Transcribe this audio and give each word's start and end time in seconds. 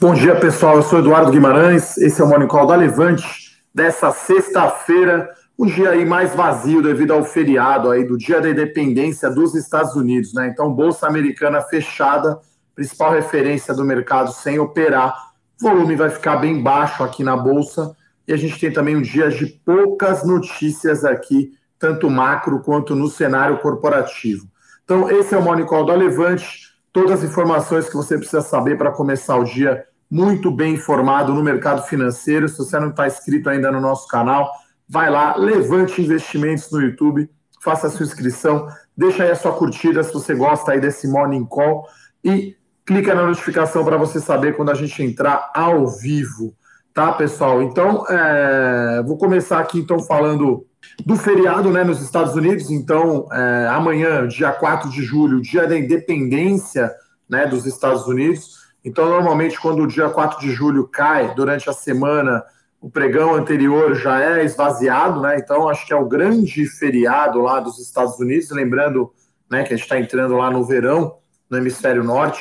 Bom 0.00 0.14
dia, 0.14 0.34
pessoal. 0.34 0.76
Eu 0.76 0.82
sou 0.82 1.00
Eduardo 1.00 1.30
Guimarães. 1.30 1.98
Esse 1.98 2.22
é 2.22 2.24
o 2.24 2.26
Morning 2.26 2.46
Call 2.46 2.66
da 2.66 2.74
Levante 2.74 3.62
dessa 3.74 4.10
sexta-feira, 4.10 5.28
um 5.58 5.66
dia 5.66 5.90
aí 5.90 6.06
mais 6.06 6.34
vazio 6.34 6.82
devido 6.82 7.12
ao 7.12 7.22
feriado 7.22 7.90
aí 7.90 8.02
do 8.02 8.16
Dia 8.16 8.40
da 8.40 8.48
Independência 8.48 9.28
dos 9.28 9.54
Estados 9.54 9.94
Unidos, 9.94 10.32
né? 10.32 10.48
Então, 10.48 10.72
bolsa 10.72 11.06
americana 11.06 11.60
fechada, 11.60 12.40
principal 12.74 13.12
referência 13.12 13.74
do 13.74 13.84
mercado 13.84 14.32
sem 14.32 14.58
operar. 14.58 15.14
O 15.60 15.68
volume 15.68 15.94
vai 15.96 16.08
ficar 16.08 16.36
bem 16.36 16.62
baixo 16.62 17.04
aqui 17.04 17.22
na 17.22 17.36
bolsa 17.36 17.94
e 18.26 18.32
a 18.32 18.38
gente 18.38 18.58
tem 18.58 18.72
também 18.72 18.96
um 18.96 19.02
dia 19.02 19.28
de 19.28 19.44
poucas 19.44 20.24
notícias 20.24 21.04
aqui, 21.04 21.52
tanto 21.78 22.08
macro 22.08 22.60
quanto 22.60 22.96
no 22.96 23.06
cenário 23.06 23.58
corporativo. 23.58 24.46
Então, 24.82 25.10
esse 25.10 25.34
é 25.34 25.38
o 25.38 25.42
Morning 25.42 25.66
Call 25.66 25.84
da 25.84 25.94
Levante. 25.94 26.70
Todas 26.90 27.18
as 27.18 27.22
informações 27.22 27.86
que 27.86 27.94
você 27.94 28.16
precisa 28.16 28.40
saber 28.40 28.78
para 28.78 28.90
começar 28.90 29.36
o 29.36 29.44
dia 29.44 29.84
muito 30.10 30.50
bem 30.50 30.74
informado 30.74 31.32
no 31.32 31.42
mercado 31.42 31.82
financeiro. 31.82 32.48
Se 32.48 32.58
você 32.58 32.78
não 32.80 32.90
está 32.90 33.06
inscrito 33.06 33.48
ainda 33.48 33.70
no 33.70 33.80
nosso 33.80 34.08
canal, 34.08 34.50
vai 34.88 35.08
lá, 35.08 35.36
levante 35.36 36.02
investimentos 36.02 36.70
no 36.72 36.80
YouTube, 36.80 37.30
faça 37.62 37.86
a 37.86 37.90
sua 37.90 38.04
inscrição, 38.04 38.66
deixa 38.96 39.22
aí 39.22 39.30
a 39.30 39.36
sua 39.36 39.52
curtida 39.52 40.02
se 40.02 40.12
você 40.12 40.34
gosta 40.34 40.72
aí 40.72 40.80
desse 40.80 41.06
Morning 41.06 41.44
Call 41.44 41.86
e 42.24 42.56
clica 42.84 43.14
na 43.14 43.24
notificação 43.24 43.84
para 43.84 43.96
você 43.96 44.18
saber 44.18 44.56
quando 44.56 44.70
a 44.70 44.74
gente 44.74 45.00
entrar 45.00 45.52
ao 45.54 45.86
vivo, 45.86 46.52
tá, 46.92 47.12
pessoal? 47.12 47.62
Então, 47.62 48.04
é... 48.08 49.00
vou 49.06 49.16
começar 49.16 49.60
aqui 49.60 49.78
então 49.78 50.00
falando 50.00 50.66
do 51.06 51.14
feriado 51.14 51.70
né, 51.70 51.84
nos 51.84 52.02
Estados 52.02 52.34
Unidos. 52.34 52.68
Então, 52.68 53.28
é... 53.30 53.68
amanhã, 53.68 54.26
dia 54.26 54.50
4 54.50 54.90
de 54.90 55.02
julho, 55.02 55.40
dia 55.40 55.68
da 55.68 55.78
independência 55.78 56.90
né, 57.28 57.46
dos 57.46 57.64
Estados 57.64 58.08
Unidos. 58.08 58.59
Então, 58.84 59.08
normalmente, 59.08 59.60
quando 59.60 59.82
o 59.82 59.86
dia 59.86 60.08
4 60.08 60.40
de 60.40 60.50
julho 60.50 60.88
cai, 60.88 61.34
durante 61.34 61.68
a 61.68 61.72
semana, 61.72 62.42
o 62.80 62.90
pregão 62.90 63.34
anterior 63.34 63.94
já 63.94 64.22
é 64.22 64.44
esvaziado, 64.44 65.20
né? 65.20 65.36
Então, 65.36 65.68
acho 65.68 65.86
que 65.86 65.92
é 65.92 65.96
o 65.96 66.08
grande 66.08 66.66
feriado 66.66 67.40
lá 67.40 67.60
dos 67.60 67.78
Estados 67.78 68.18
Unidos. 68.18 68.50
Lembrando 68.50 69.12
né, 69.50 69.62
que 69.62 69.74
a 69.74 69.76
gente 69.76 69.84
está 69.84 69.98
entrando 69.98 70.34
lá 70.36 70.50
no 70.50 70.64
verão, 70.64 71.18
no 71.48 71.58
hemisfério 71.58 72.02
norte. 72.02 72.40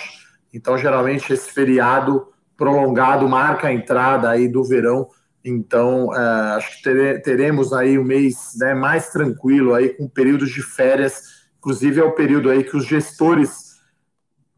Então, 0.54 0.78
geralmente, 0.78 1.34
esse 1.34 1.52
feriado 1.52 2.28
prolongado 2.56 3.28
marca 3.28 3.68
a 3.68 3.74
entrada 3.74 4.30
aí 4.30 4.48
do 4.48 4.64
verão. 4.64 5.10
Então, 5.44 6.14
é, 6.16 6.56
acho 6.56 6.82
que 6.82 7.20
teremos 7.20 7.74
aí 7.74 8.00
um 8.00 8.04
mês 8.04 8.54
né, 8.58 8.74
mais 8.74 9.10
tranquilo 9.10 9.74
aí, 9.74 9.90
com 9.90 10.08
períodos 10.08 10.52
de 10.52 10.62
férias. 10.62 11.22
Inclusive, 11.58 12.00
é 12.00 12.04
o 12.04 12.14
período 12.14 12.50
aí 12.50 12.64
que 12.64 12.78
os 12.78 12.86
gestores 12.86 13.69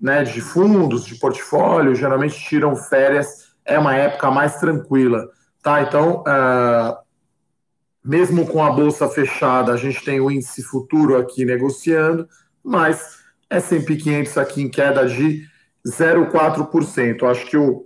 né, 0.01 0.23
de 0.23 0.41
fundos, 0.41 1.05
de 1.05 1.15
portfólio, 1.15 1.93
geralmente 1.93 2.39
tiram 2.43 2.75
férias, 2.75 3.53
é 3.63 3.77
uma 3.77 3.95
época 3.95 4.31
mais 4.31 4.55
tranquila, 4.55 5.29
tá? 5.61 5.83
Então, 5.83 6.23
uh, 6.23 6.97
mesmo 8.03 8.47
com 8.47 8.63
a 8.63 8.71
bolsa 8.71 9.07
fechada, 9.07 9.71
a 9.71 9.77
gente 9.77 10.03
tem 10.03 10.19
o 10.19 10.31
índice 10.31 10.63
futuro 10.63 11.17
aqui 11.17 11.45
negociando, 11.45 12.27
mas 12.63 13.19
S&P 13.47 13.95
500 13.95 14.37
aqui 14.39 14.63
em 14.63 14.69
queda 14.69 15.07
de 15.07 15.45
0,4%. 15.85 17.29
Acho 17.29 17.45
que 17.45 17.57
o, 17.57 17.85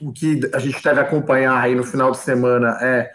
o 0.00 0.12
que 0.12 0.40
a 0.52 0.58
gente 0.58 0.82
deve 0.82 1.00
acompanhar 1.00 1.56
aí 1.56 1.76
no 1.76 1.84
final 1.84 2.10
de 2.10 2.18
semana 2.18 2.76
é, 2.80 3.10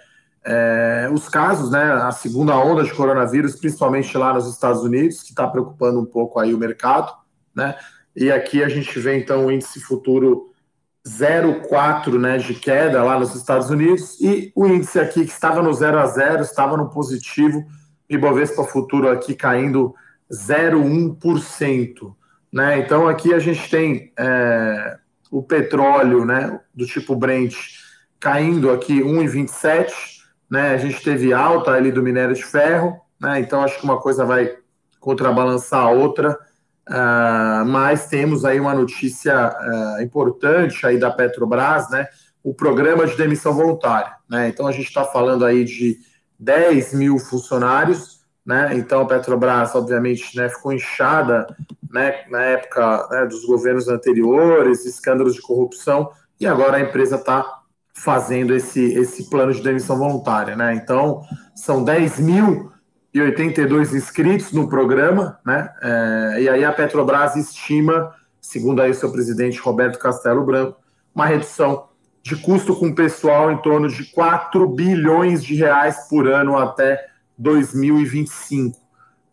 é, 0.46 1.10
os 1.12 1.28
casos, 1.28 1.72
né, 1.72 1.92
a 1.92 2.12
segunda 2.12 2.56
onda 2.56 2.84
de 2.84 2.94
coronavírus, 2.94 3.58
principalmente 3.58 4.18
lá 4.18 4.34
nos 4.34 4.48
Estados 4.48 4.82
Unidos, 4.82 5.22
que 5.24 5.32
está 5.32 5.46
preocupando 5.46 6.00
um 6.00 6.06
pouco 6.06 6.40
aí 6.40 6.54
o 6.54 6.58
mercado 6.58 7.21
né? 7.56 7.76
E 8.16 8.32
aqui 8.32 8.64
a 8.64 8.70
gente 8.70 9.00
vê 9.00 9.18
então 9.18 9.46
o 9.46 9.52
índice 9.52 9.80
futuro 9.80 10.52
0,4 11.08 12.20
né, 12.20 12.38
de 12.38 12.54
queda 12.54 13.04
lá 13.04 13.20
nos 13.20 13.36
Estados 13.36 13.70
Unidos 13.70 14.20
e 14.20 14.52
o 14.56 14.68
índice 14.68 15.00
aqui 15.00 15.26
que 15.26 15.32
estava 15.32 15.62
no 15.62 15.74
0 15.74 15.98
a 15.98 16.06
0 16.06 16.42
estava 16.44 16.78
no 16.78 16.90
positivo, 16.90 17.66
Ibovespa 18.10 18.64
futuro 18.66 19.10
aqui 19.10 19.34
caindo 19.34 19.96
0,1%. 20.32 22.14
Né? 22.52 22.80
Então 22.80 23.08
aqui 23.08 23.34
a 23.34 23.40
gente 23.40 23.70
tem 23.70 24.12
é, 24.20 24.98
o 25.32 25.42
petróleo 25.42 26.26
né, 26.26 26.60
do 26.74 26.86
tipo 26.86 27.16
Brent 27.16 27.56
caindo 28.20 28.70
aqui 28.70 29.02
1,27, 29.02 29.92
né? 30.50 30.76
A 30.76 30.78
gente 30.78 31.02
teve 31.02 31.34
alta 31.34 31.72
ali 31.72 31.92
do 31.92 32.04
minério 32.04 32.36
de 32.36 32.46
ferro, 32.46 33.02
né? 33.20 33.40
Então 33.40 33.64
acho 33.64 33.80
que 33.80 33.84
uma 33.84 34.00
coisa 34.00 34.24
vai 34.24 34.58
contrabalançar 35.00 35.82
a 35.82 35.90
outra. 35.90 36.38
Uh, 36.92 37.66
mas 37.66 38.08
temos 38.08 38.44
aí 38.44 38.60
uma 38.60 38.74
notícia 38.74 39.50
uh, 39.50 40.02
importante 40.02 40.86
aí 40.86 41.00
da 41.00 41.10
Petrobras, 41.10 41.90
né? 41.90 42.06
O 42.44 42.54
programa 42.54 43.08
de 43.08 43.16
demissão 43.16 43.54
voluntária, 43.54 44.14
né? 44.30 44.50
Então 44.50 44.68
a 44.68 44.74
gente 44.74 44.88
está 44.88 45.06
falando 45.06 45.46
aí 45.46 45.64
de 45.64 45.98
10 46.38 46.94
mil 46.96 47.18
funcionários, 47.18 48.20
né? 48.46 48.72
Então 48.76 49.00
a 49.00 49.06
Petrobras, 49.06 49.74
obviamente, 49.74 50.36
né, 50.36 50.50
ficou 50.50 50.74
inchada, 50.74 51.48
né? 51.90 52.26
Na 52.30 52.42
época 52.42 53.08
né, 53.10 53.26
dos 53.26 53.46
governos 53.46 53.88
anteriores, 53.88 54.86
escândalos 54.86 55.36
de 55.36 55.42
corrupção, 55.42 56.12
e 56.42 56.46
agora 56.46 56.76
a 56.76 56.82
empresa 56.82 57.16
está 57.16 57.62
fazendo 57.94 58.54
esse, 58.54 58.84
esse 58.96 59.30
plano 59.30 59.54
de 59.54 59.64
demissão 59.64 59.98
voluntária, 59.98 60.58
né? 60.58 60.74
Então 60.76 61.22
são 61.56 61.86
10 61.86 62.20
mil 62.20 62.70
e 63.14 63.22
82 63.22 63.94
inscritos 63.94 64.52
no 64.52 64.70
programa, 64.70 65.40
né? 65.46 65.70
É, 65.82 66.42
e 66.42 66.50
aí 66.50 66.64
a 66.64 66.72
Petrobras 66.72 67.36
estima, 67.36 68.14
segundo 68.40 68.82
aí 68.82 68.92
o 68.92 68.96
seu 68.96 69.12
presidente 69.12 69.60
Roberto 69.60 70.00
Castelo 70.00 70.46
Branco, 70.46 70.78
uma 71.14 71.26
redução 71.26 71.90
de 72.24 72.36
custo 72.38 72.76
com 72.76 72.94
pessoal 72.94 73.52
em 73.52 73.58
torno 73.58 73.90
de 73.90 74.06
4 74.12 74.68
bilhões 74.68 75.44
de 75.44 75.56
reais 75.56 76.08
por 76.10 76.28
ano 76.28 76.58
até 76.58 77.08
2025. 77.38 78.78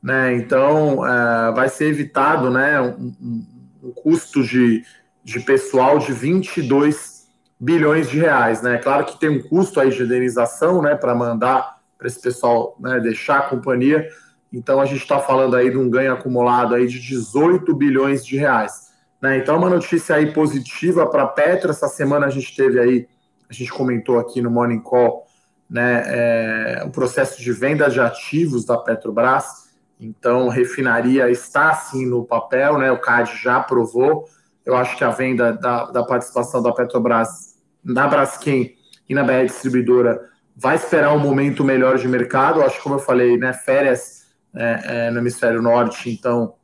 Né? 0.02 0.34
Então, 0.36 1.06
é, 1.06 1.52
vai 1.52 1.68
ser 1.68 1.86
evitado 1.86 2.50
né, 2.50 2.80
um, 2.80 3.14
um, 3.20 3.46
um 3.84 3.92
custo 3.92 4.42
de, 4.42 4.84
de 5.22 5.40
pessoal 5.40 5.98
de 5.98 6.12
22 6.12 7.28
bilhões 7.60 8.08
de 8.08 8.18
reais. 8.18 8.62
Né? 8.62 8.78
Claro 8.78 9.04
que 9.04 9.20
tem 9.20 9.28
um 9.28 9.42
custo 9.42 9.80
aí 9.80 9.90
de 9.90 10.02
indenização 10.02 10.80
né, 10.80 10.94
para 10.94 11.14
mandar 11.14 11.77
para 11.98 12.06
esse 12.06 12.22
pessoal 12.22 12.76
né, 12.80 13.00
deixar 13.00 13.38
a 13.38 13.42
companhia. 13.42 14.08
Então 14.52 14.80
a 14.80 14.86
gente 14.86 15.02
está 15.02 15.18
falando 15.18 15.56
aí 15.56 15.70
de 15.70 15.76
um 15.76 15.90
ganho 15.90 16.12
acumulado 16.12 16.74
aí 16.74 16.86
de 16.86 17.00
18 17.00 17.74
bilhões 17.74 18.24
de 18.24 18.36
reais. 18.36 18.88
Né? 19.20 19.38
Então 19.38 19.58
uma 19.58 19.68
notícia 19.68 20.14
aí 20.14 20.32
positiva 20.32 21.06
para 21.06 21.24
a 21.24 21.26
Petro. 21.26 21.70
Essa 21.70 21.88
semana 21.88 22.26
a 22.26 22.30
gente 22.30 22.54
teve 22.54 22.78
aí, 22.78 23.08
a 23.50 23.52
gente 23.52 23.70
comentou 23.70 24.18
aqui 24.18 24.40
no 24.40 24.50
Morning 24.50 24.80
Call, 24.80 25.26
né, 25.68 26.02
é, 26.06 26.82
o 26.86 26.90
processo 26.90 27.42
de 27.42 27.52
venda 27.52 27.90
de 27.90 28.00
ativos 28.00 28.64
da 28.64 28.78
Petrobras. 28.78 29.68
Então 30.00 30.48
refinaria 30.48 31.28
está 31.28 31.74
sim 31.74 32.06
no 32.06 32.24
papel, 32.24 32.78
né? 32.78 32.90
O 32.92 33.00
CAD 33.00 33.36
já 33.42 33.56
aprovou. 33.56 34.26
Eu 34.64 34.76
acho 34.76 34.96
que 34.96 35.02
a 35.02 35.10
venda 35.10 35.52
da, 35.52 35.86
da 35.86 36.04
participação 36.04 36.62
da 36.62 36.72
Petrobras 36.72 37.56
na 37.84 38.06
Braskem 38.06 38.76
e 39.08 39.14
na 39.14 39.24
BR 39.24 39.46
Distribuidora 39.46 40.20
vai 40.60 40.74
esperar 40.74 41.14
um 41.14 41.20
momento 41.20 41.62
melhor 41.62 41.96
de 41.98 42.08
mercado. 42.08 42.62
Acho 42.62 42.76
que, 42.76 42.82
como 42.82 42.96
eu 42.96 43.00
falei, 43.00 43.38
né, 43.38 43.52
férias 43.52 44.26
é, 44.54 44.80
é, 44.84 45.10
no 45.10 45.18
hemisfério 45.18 45.62
norte, 45.62 46.10
então 46.10 46.54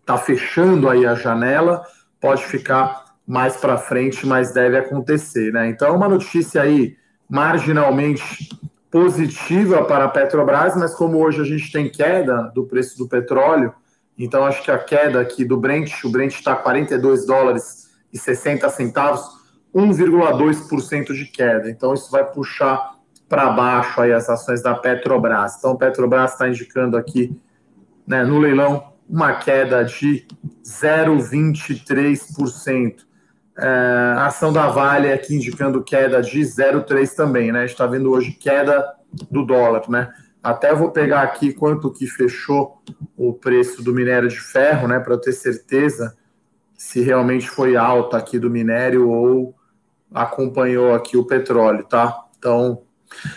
está 0.00 0.18
fechando 0.18 0.88
aí 0.88 1.06
a 1.06 1.14
janela, 1.14 1.84
pode 2.20 2.44
ficar 2.44 3.04
mais 3.24 3.56
para 3.56 3.78
frente, 3.78 4.26
mas 4.26 4.52
deve 4.52 4.76
acontecer, 4.76 5.52
né? 5.52 5.68
Então, 5.68 5.94
uma 5.94 6.08
notícia 6.08 6.62
aí 6.62 6.96
marginalmente 7.28 8.48
positiva 8.90 9.84
para 9.84 10.06
a 10.06 10.08
Petrobras, 10.08 10.74
mas 10.74 10.92
como 10.92 11.18
hoje 11.18 11.40
a 11.40 11.44
gente 11.44 11.70
tem 11.70 11.88
queda 11.88 12.50
do 12.52 12.66
preço 12.66 12.98
do 12.98 13.08
petróleo, 13.08 13.72
então 14.18 14.44
acho 14.44 14.64
que 14.64 14.70
a 14.70 14.78
queda 14.78 15.20
aqui 15.20 15.44
do 15.44 15.56
Brent, 15.56 16.02
o 16.02 16.10
Brent 16.10 16.34
está 16.34 16.56
42 16.56 17.24
dólares 17.24 17.88
e 18.12 18.18
60 18.18 18.68
centavos, 18.68 19.39
1,2% 19.74 21.12
de 21.12 21.26
queda. 21.26 21.68
Então, 21.70 21.92
isso 21.94 22.10
vai 22.10 22.24
puxar 22.24 22.96
para 23.28 23.50
baixo 23.50 24.00
aí 24.00 24.12
as 24.12 24.28
ações 24.28 24.60
da 24.62 24.74
Petrobras. 24.74 25.56
Então, 25.58 25.72
a 25.72 25.76
Petrobras 25.76 26.32
está 26.32 26.48
indicando 26.48 26.96
aqui, 26.96 27.36
né, 28.06 28.24
no 28.24 28.38
leilão, 28.38 28.92
uma 29.08 29.34
queda 29.34 29.84
de 29.84 30.26
0,23%. 30.64 33.08
É, 33.58 34.14
a 34.16 34.26
ação 34.26 34.52
da 34.52 34.68
Vale 34.68 35.12
aqui 35.12 35.34
indicando 35.34 35.82
queda 35.82 36.22
de 36.22 36.40
0,3 36.40 37.14
também, 37.14 37.50
né? 37.52 37.58
A 37.58 37.62
gente 37.62 37.72
está 37.72 37.86
vendo 37.86 38.10
hoje 38.10 38.32
queda 38.32 38.94
do 39.30 39.44
dólar, 39.44 39.82
né? 39.88 40.08
Até 40.42 40.74
vou 40.74 40.90
pegar 40.90 41.22
aqui 41.22 41.52
quanto 41.52 41.92
que 41.92 42.06
fechou 42.06 42.82
o 43.16 43.34
preço 43.34 43.82
do 43.82 43.92
minério 43.92 44.28
de 44.28 44.40
ferro, 44.40 44.88
né? 44.88 44.98
Para 44.98 45.14
eu 45.14 45.20
ter 45.20 45.32
certeza 45.32 46.16
se 46.74 47.02
realmente 47.02 47.50
foi 47.50 47.76
alta 47.76 48.16
aqui 48.16 48.38
do 48.38 48.48
minério 48.48 49.10
ou 49.10 49.54
acompanhou 50.12 50.94
aqui 50.94 51.16
o 51.16 51.24
petróleo, 51.24 51.84
tá? 51.84 52.24
Então, 52.38 52.82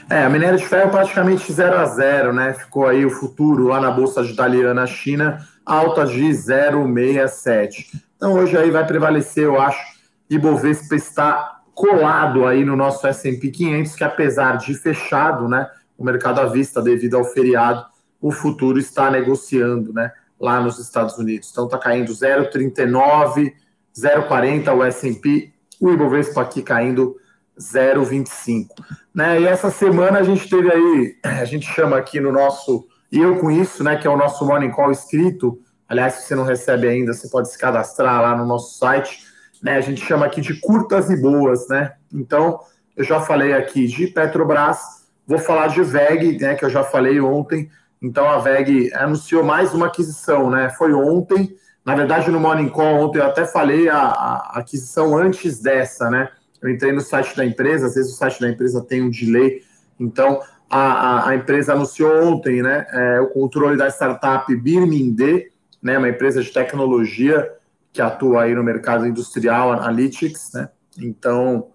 é, 0.10 0.24
a 0.24 0.30
minério 0.30 0.58
de 0.58 0.66
ferro 0.66 0.92
praticamente 0.92 1.52
0 1.52 1.78
a 1.78 1.86
0, 1.86 2.34
né? 2.34 2.54
Ficou 2.54 2.88
aí 2.88 3.06
o 3.06 3.10
futuro 3.10 3.68
lá 3.68 3.82
na 3.82 3.92
bolsa 3.92 4.24
de 4.24 4.36
Dalian 4.36 4.86
China, 4.86 5.40
alta 5.66 6.06
de 6.06 6.22
0,67. 6.24 7.86
Então 8.16 8.34
hoje 8.34 8.58
aí 8.58 8.72
vai 8.72 8.86
prevalecer, 8.86 9.46
eu 9.46 9.60
acho, 9.60 9.82
Ibovespa 10.30 10.96
está 10.96 11.62
colado 11.74 12.46
aí 12.46 12.64
no 12.64 12.76
nosso 12.76 13.06
S&P 13.08 13.50
500, 13.50 13.96
que 13.96 14.04
apesar 14.04 14.58
de 14.58 14.74
fechado, 14.76 15.48
né, 15.48 15.68
o 15.98 16.04
mercado 16.04 16.40
à 16.40 16.46
vista 16.46 16.82
devido 16.82 17.18
ao 17.18 17.26
feriado, 17.26 17.86
o 18.22 18.32
futuro 18.32 18.80
está 18.80 19.12
negociando, 19.12 19.92
né, 19.92 20.12
lá 20.40 20.62
nos 20.62 20.80
Estados 20.80 21.18
Unidos. 21.18 21.50
Então 21.52 21.66
está 21.66 21.78
caindo 21.78 22.14
0,39, 22.14 23.54
0,40 23.96 24.76
o 24.76 24.84
S&P, 24.84 25.53
o 25.88 25.94
Ibovespa 25.94 26.42
aqui 26.42 26.62
caindo 26.62 27.18
0,25. 27.60 28.68
Né? 29.14 29.42
E 29.42 29.46
essa 29.46 29.70
semana 29.70 30.20
a 30.20 30.24
gente 30.24 30.50
teve 30.50 30.72
aí, 30.72 31.16
a 31.42 31.46
gente 31.46 31.66
chama 31.68 31.98
aqui 31.98 32.22
no 32.22 32.32
nosso, 32.32 32.88
e 33.12 33.20
eu 33.20 33.38
com 33.38 33.52
isso, 33.52 33.84
né, 33.84 33.98
que 33.98 34.08
é 34.08 34.10
o 34.10 34.18
nosso 34.18 34.46
Morning 34.46 34.72
Call 34.72 34.92
escrito, 34.92 35.60
aliás, 35.88 36.14
se 36.14 36.28
você 36.28 36.36
não 36.36 36.46
recebe 36.46 36.88
ainda, 36.88 37.14
você 37.14 37.28
pode 37.30 37.52
se 37.52 37.58
cadastrar 37.58 38.22
lá 38.22 38.36
no 38.36 38.46
nosso 38.46 38.78
site, 38.78 39.26
né, 39.62 39.76
a 39.76 39.82
gente 39.82 40.04
chama 40.04 40.26
aqui 40.26 40.42
de 40.42 40.60
curtas 40.60 41.10
e 41.10 41.22
boas, 41.22 41.68
né, 41.68 41.94
então, 42.14 42.60
eu 42.96 43.04
já 43.04 43.20
falei 43.20 43.54
aqui 43.54 43.86
de 43.86 44.08
Petrobras, 44.08 44.80
vou 45.28 45.38
falar 45.38 45.68
de 45.68 45.84
VEG, 45.84 46.40
né, 46.40 46.56
que 46.56 46.64
eu 46.66 46.70
já 46.70 46.84
falei 46.84 47.20
ontem, 47.20 47.70
então 48.02 48.30
a 48.30 48.40
VEG 48.40 48.92
anunciou 48.94 49.44
mais 49.44 49.74
uma 49.74 49.88
aquisição, 49.88 50.50
né, 50.50 50.70
foi 50.70 50.94
ontem, 50.94 51.56
na 51.86 51.96
verdade 51.96 52.30
no 52.32 52.40
Morning 52.40 52.70
Call 52.70 53.02
ontem 53.02 53.20
eu 53.20 53.26
até 53.26 53.46
falei 53.46 53.90
a, 53.90 53.98
a 53.98 54.60
aquisição 54.60 55.18
antes 55.18 55.60
dessa, 55.60 56.10
né, 56.10 56.30
eu 56.62 56.70
entrei 56.70 56.92
no 56.92 57.02
site 57.02 57.36
da 57.36 57.46
empresa, 57.46 57.88
às 57.88 57.96
vezes 57.96 58.14
o 58.14 58.16
site 58.16 58.40
da 58.40 58.50
empresa 58.50 58.82
tem 58.82 59.02
um 59.02 59.10
delay, 59.10 59.62
então 60.00 60.42
a, 60.70 60.80
a, 60.80 61.30
a 61.30 61.36
empresa 61.36 61.74
anunciou 61.74 62.24
ontem 62.24 62.62
né, 62.62 62.86
é, 62.92 63.22
o 63.22 63.28
controle 63.28 63.78
da 63.78 63.88
startup 63.90 64.56
Birmingde, 64.56 65.52
né, 65.82 65.98
uma 65.98 66.10
empresa 66.10 66.42
de 66.42 66.52
tecnologia 66.52 67.52
que 67.94 68.02
atua 68.02 68.44
aí 68.44 68.56
no 68.56 68.64
mercado 68.64 69.06
industrial 69.06 69.72
Analytics, 69.72 70.52
né? 70.54 70.70
Então, 70.98 71.68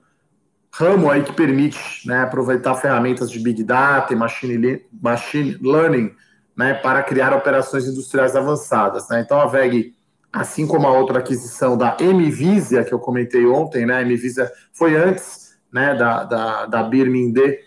ramo 0.72 1.10
aí 1.10 1.22
que 1.22 1.32
permite 1.32 2.06
né, 2.06 2.22
aproveitar 2.22 2.74
ferramentas 2.74 3.30
de 3.30 3.38
Big 3.38 3.62
Data 3.62 4.12
e 4.12 4.16
Machine, 4.16 4.84
machine 5.00 5.56
Learning 5.62 6.12
né, 6.56 6.74
para 6.74 7.02
criar 7.04 7.32
operações 7.32 7.86
industriais 7.86 8.34
avançadas. 8.34 9.08
Né? 9.08 9.22
Então, 9.24 9.40
a 9.40 9.46
VEG 9.46 9.94
assim 10.32 10.66
como 10.66 10.86
a 10.86 10.92
outra 10.92 11.18
aquisição 11.18 11.76
da 11.76 11.96
Mvisia, 12.00 12.84
que 12.84 12.92
eu 12.92 12.98
comentei 12.98 13.46
ontem, 13.46 13.86
né? 13.86 14.00
A 14.00 14.04
Mvisia 14.04 14.50
foi 14.72 14.96
antes 14.96 15.56
né, 15.72 15.94
da, 15.94 16.24
da, 16.24 16.66
da 16.66 16.82
Birmingde, 16.82 17.58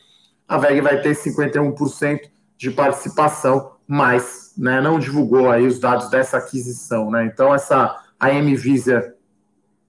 a 0.47 0.57
VEG 0.57 0.81
vai 0.81 1.01
ter 1.01 1.15
51% 1.15 2.19
de 2.57 2.71
participação, 2.71 3.71
mas 3.87 4.53
né, 4.57 4.81
não 4.81 4.99
divulgou 4.99 5.49
aí 5.49 5.65
os 5.65 5.79
dados 5.79 6.09
dessa 6.09 6.37
aquisição. 6.37 7.09
Né? 7.09 7.25
Então, 7.25 7.53
essa, 7.53 7.97
a 8.19 8.33
Mvisia 8.33 9.15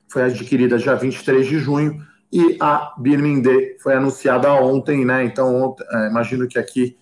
foi 0.08 0.22
adquirida 0.22 0.78
dia 0.78 0.94
23 0.94 1.46
de 1.46 1.58
junho 1.58 2.00
e 2.32 2.56
a 2.60 2.94
Birmingde 2.96 3.76
foi 3.82 3.94
anunciada 3.94 4.52
ontem, 4.52 5.04
né? 5.04 5.24
Então, 5.24 5.54
ontem, 5.54 5.84
é, 5.90 6.08
imagino 6.08 6.48
que 6.48 6.58
aqui 6.58 6.96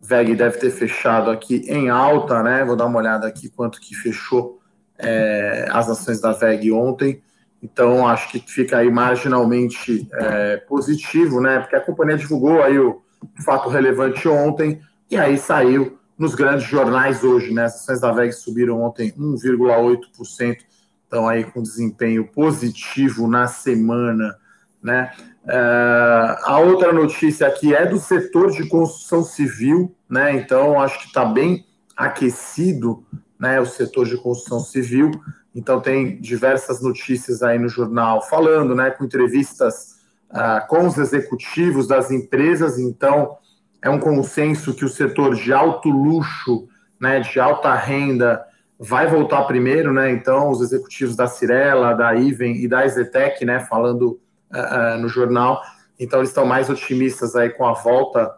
VEG 0.00 0.34
deve 0.34 0.58
ter 0.58 0.70
fechado 0.70 1.30
aqui 1.30 1.62
em 1.68 1.90
alta, 1.90 2.42
né? 2.42 2.64
Vou 2.64 2.76
dar 2.76 2.86
uma 2.86 2.98
olhada 2.98 3.26
aqui 3.26 3.50
quanto 3.50 3.80
que 3.80 3.94
fechou 3.94 4.59
é, 5.02 5.68
as 5.70 5.88
ações 5.88 6.20
da 6.20 6.32
VEG 6.32 6.72
ontem. 6.72 7.22
Então, 7.62 8.06
acho 8.08 8.30
que 8.30 8.38
fica 8.40 8.78
aí 8.78 8.90
marginalmente 8.90 10.08
é, 10.12 10.56
positivo, 10.58 11.40
né? 11.40 11.60
Porque 11.60 11.76
a 11.76 11.80
companhia 11.80 12.16
divulgou 12.16 12.62
aí 12.62 12.78
o 12.78 13.02
fato 13.44 13.68
relevante 13.68 14.26
ontem 14.28 14.80
e 15.10 15.16
aí 15.16 15.36
saiu 15.36 15.98
nos 16.16 16.34
grandes 16.34 16.66
jornais 16.66 17.22
hoje, 17.24 17.52
né? 17.52 17.64
As 17.64 17.76
ações 17.76 18.00
da 18.00 18.12
VEG 18.12 18.32
subiram 18.32 18.82
ontem 18.82 19.12
1,8%, 19.12 20.56
então 21.06 21.28
aí 21.28 21.44
com 21.44 21.62
desempenho 21.62 22.26
positivo 22.28 23.26
na 23.26 23.46
semana, 23.46 24.36
né? 24.82 25.12
É, 25.46 26.36
a 26.44 26.58
outra 26.58 26.92
notícia 26.92 27.46
aqui 27.46 27.74
é 27.74 27.86
do 27.86 27.98
setor 27.98 28.50
de 28.50 28.68
construção 28.68 29.22
civil, 29.22 29.94
né? 30.08 30.36
Então, 30.36 30.80
acho 30.80 30.98
que 31.00 31.06
está 31.06 31.24
bem 31.24 31.66
aquecido 31.96 33.04
né, 33.40 33.58
o 33.58 33.64
setor 33.64 34.06
de 34.06 34.18
construção 34.18 34.60
civil. 34.60 35.10
Então 35.54 35.80
tem 35.80 36.20
diversas 36.20 36.82
notícias 36.82 37.42
aí 37.42 37.58
no 37.58 37.68
jornal 37.68 38.20
falando, 38.20 38.74
né, 38.74 38.90
com 38.90 39.04
entrevistas 39.04 39.96
uh, 40.30 40.68
com 40.68 40.86
os 40.86 40.98
executivos 40.98 41.88
das 41.88 42.10
empresas. 42.10 42.78
Então 42.78 43.38
é 43.80 43.88
um 43.88 43.98
consenso 43.98 44.74
que 44.74 44.84
o 44.84 44.88
setor 44.88 45.34
de 45.34 45.54
alto 45.54 45.88
luxo, 45.88 46.68
né, 47.00 47.20
de 47.20 47.40
alta 47.40 47.74
renda, 47.74 48.44
vai 48.78 49.06
voltar 49.06 49.42
primeiro, 49.44 49.92
né? 49.92 50.10
Então 50.10 50.50
os 50.50 50.60
executivos 50.60 51.16
da 51.16 51.26
Cirela, 51.26 51.94
da 51.94 52.14
Iven 52.14 52.62
e 52.62 52.68
da 52.68 52.84
Ezetec, 52.84 53.44
né, 53.44 53.60
falando 53.60 54.20
uh, 54.52 54.96
uh, 54.96 54.98
no 55.00 55.08
jornal. 55.08 55.62
Então 55.98 56.20
eles 56.20 56.30
estão 56.30 56.44
mais 56.44 56.68
otimistas 56.68 57.34
aí 57.34 57.50
com 57.50 57.66
a 57.66 57.72
volta 57.72 58.34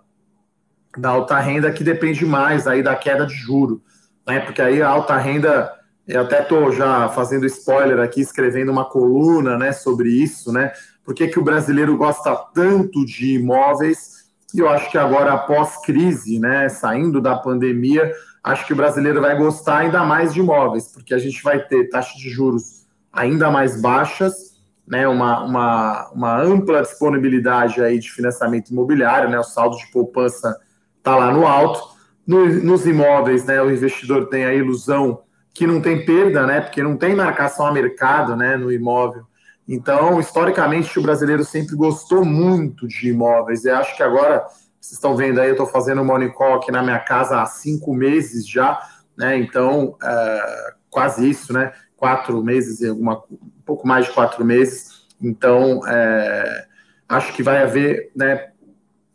da 0.96 1.10
alta 1.10 1.38
renda, 1.38 1.72
que 1.72 1.82
depende 1.82 2.24
mais 2.24 2.66
aí 2.66 2.82
da 2.82 2.94
queda 2.94 3.26
de 3.26 3.34
juro 3.34 3.82
né? 4.26 4.40
Porque 4.40 4.62
aí 4.62 4.82
a 4.82 4.88
alta 4.88 5.16
renda, 5.16 5.72
eu 6.06 6.22
até 6.22 6.42
estou 6.42 6.72
já 6.72 7.08
fazendo 7.10 7.46
spoiler 7.46 8.00
aqui, 8.00 8.20
escrevendo 8.20 8.70
uma 8.70 8.84
coluna, 8.84 9.56
né, 9.56 9.72
sobre 9.72 10.10
isso, 10.10 10.52
né? 10.52 10.72
Por 11.04 11.14
que, 11.14 11.28
que 11.28 11.38
o 11.38 11.44
brasileiro 11.44 11.96
gosta 11.96 12.34
tanto 12.54 13.04
de 13.04 13.34
imóveis? 13.34 14.22
E 14.54 14.60
eu 14.60 14.68
acho 14.68 14.90
que 14.90 14.98
agora, 14.98 15.32
após 15.32 15.80
crise, 15.84 16.38
né, 16.38 16.68
saindo 16.68 17.20
da 17.20 17.36
pandemia, 17.36 18.12
acho 18.44 18.66
que 18.66 18.72
o 18.72 18.76
brasileiro 18.76 19.20
vai 19.20 19.36
gostar 19.36 19.78
ainda 19.78 20.04
mais 20.04 20.34
de 20.34 20.40
imóveis, 20.40 20.88
porque 20.92 21.14
a 21.14 21.18
gente 21.18 21.42
vai 21.42 21.58
ter 21.60 21.88
taxas 21.88 22.16
de 22.16 22.28
juros 22.28 22.86
ainda 23.12 23.50
mais 23.50 23.80
baixas, 23.80 24.52
né, 24.86 25.06
uma, 25.08 25.42
uma, 25.44 26.10
uma 26.10 26.40
ampla 26.40 26.82
disponibilidade 26.82 27.82
aí 27.82 27.98
de 27.98 28.10
financiamento 28.10 28.70
imobiliário, 28.70 29.30
né, 29.30 29.38
o 29.38 29.44
saldo 29.44 29.76
de 29.76 29.90
poupança 29.90 30.58
está 30.98 31.16
lá 31.16 31.32
no 31.32 31.46
alto, 31.46 31.92
no, 32.26 32.46
nos 32.46 32.86
imóveis, 32.86 33.44
né, 33.44 33.60
o 33.62 33.70
investidor 33.70 34.28
tem 34.28 34.44
a 34.44 34.54
ilusão 34.54 35.22
que 35.54 35.66
não 35.66 35.80
tem 35.80 36.04
perda, 36.04 36.46
né, 36.46 36.60
porque 36.60 36.82
não 36.82 36.96
tem 36.96 37.14
marcação 37.14 37.66
a 37.66 37.72
mercado, 37.72 38.36
né, 38.36 38.56
no 38.56 38.72
imóvel. 38.72 39.24
Então, 39.68 40.18
historicamente, 40.18 40.98
o 40.98 41.02
brasileiro 41.02 41.44
sempre 41.44 41.76
gostou 41.76 42.24
muito 42.24 42.86
de 42.88 43.08
imóveis. 43.08 43.64
E 43.64 43.70
acho 43.70 43.96
que 43.96 44.02
agora, 44.02 44.44
vocês 44.80 44.94
estão 44.94 45.16
vendo 45.16 45.40
aí, 45.40 45.48
eu 45.48 45.52
estou 45.52 45.66
fazendo 45.66 46.04
Money 46.04 46.32
Call 46.32 46.54
aqui 46.54 46.72
na 46.72 46.82
minha 46.82 46.98
casa 46.98 47.40
há 47.40 47.46
cinco 47.46 47.94
meses 47.94 48.46
já, 48.46 48.80
né? 49.16 49.36
Então, 49.38 49.96
é, 50.02 50.74
quase 50.90 51.28
isso, 51.28 51.52
né? 51.52 51.72
Quatro 51.96 52.42
meses 52.42 52.80
e 52.80 52.88
alguma, 52.88 53.22
um 53.30 53.62
pouco 53.64 53.86
mais 53.86 54.06
de 54.06 54.12
quatro 54.12 54.44
meses. 54.44 55.06
Então, 55.20 55.80
é, 55.86 56.66
acho 57.08 57.32
que 57.32 57.42
vai 57.42 57.62
haver, 57.62 58.10
né? 58.16 58.51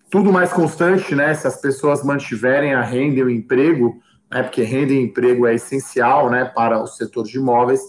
Tudo 0.09 0.31
mais 0.31 0.51
constante, 0.51 1.13
né? 1.15 1.33
Se 1.33 1.47
as 1.47 1.59
pessoas 1.59 2.03
mantiverem 2.03 2.73
a 2.73 2.81
renda 2.81 3.19
e 3.19 3.23
o 3.23 3.29
emprego, 3.29 3.99
né? 4.31 4.43
Porque 4.43 4.61
renda 4.61 4.93
e 4.93 5.01
emprego 5.01 5.45
é 5.45 5.55
essencial, 5.55 6.29
né? 6.29 6.45
Para 6.45 6.81
o 6.81 6.87
setor 6.87 7.23
de 7.23 7.37
imóveis, 7.37 7.81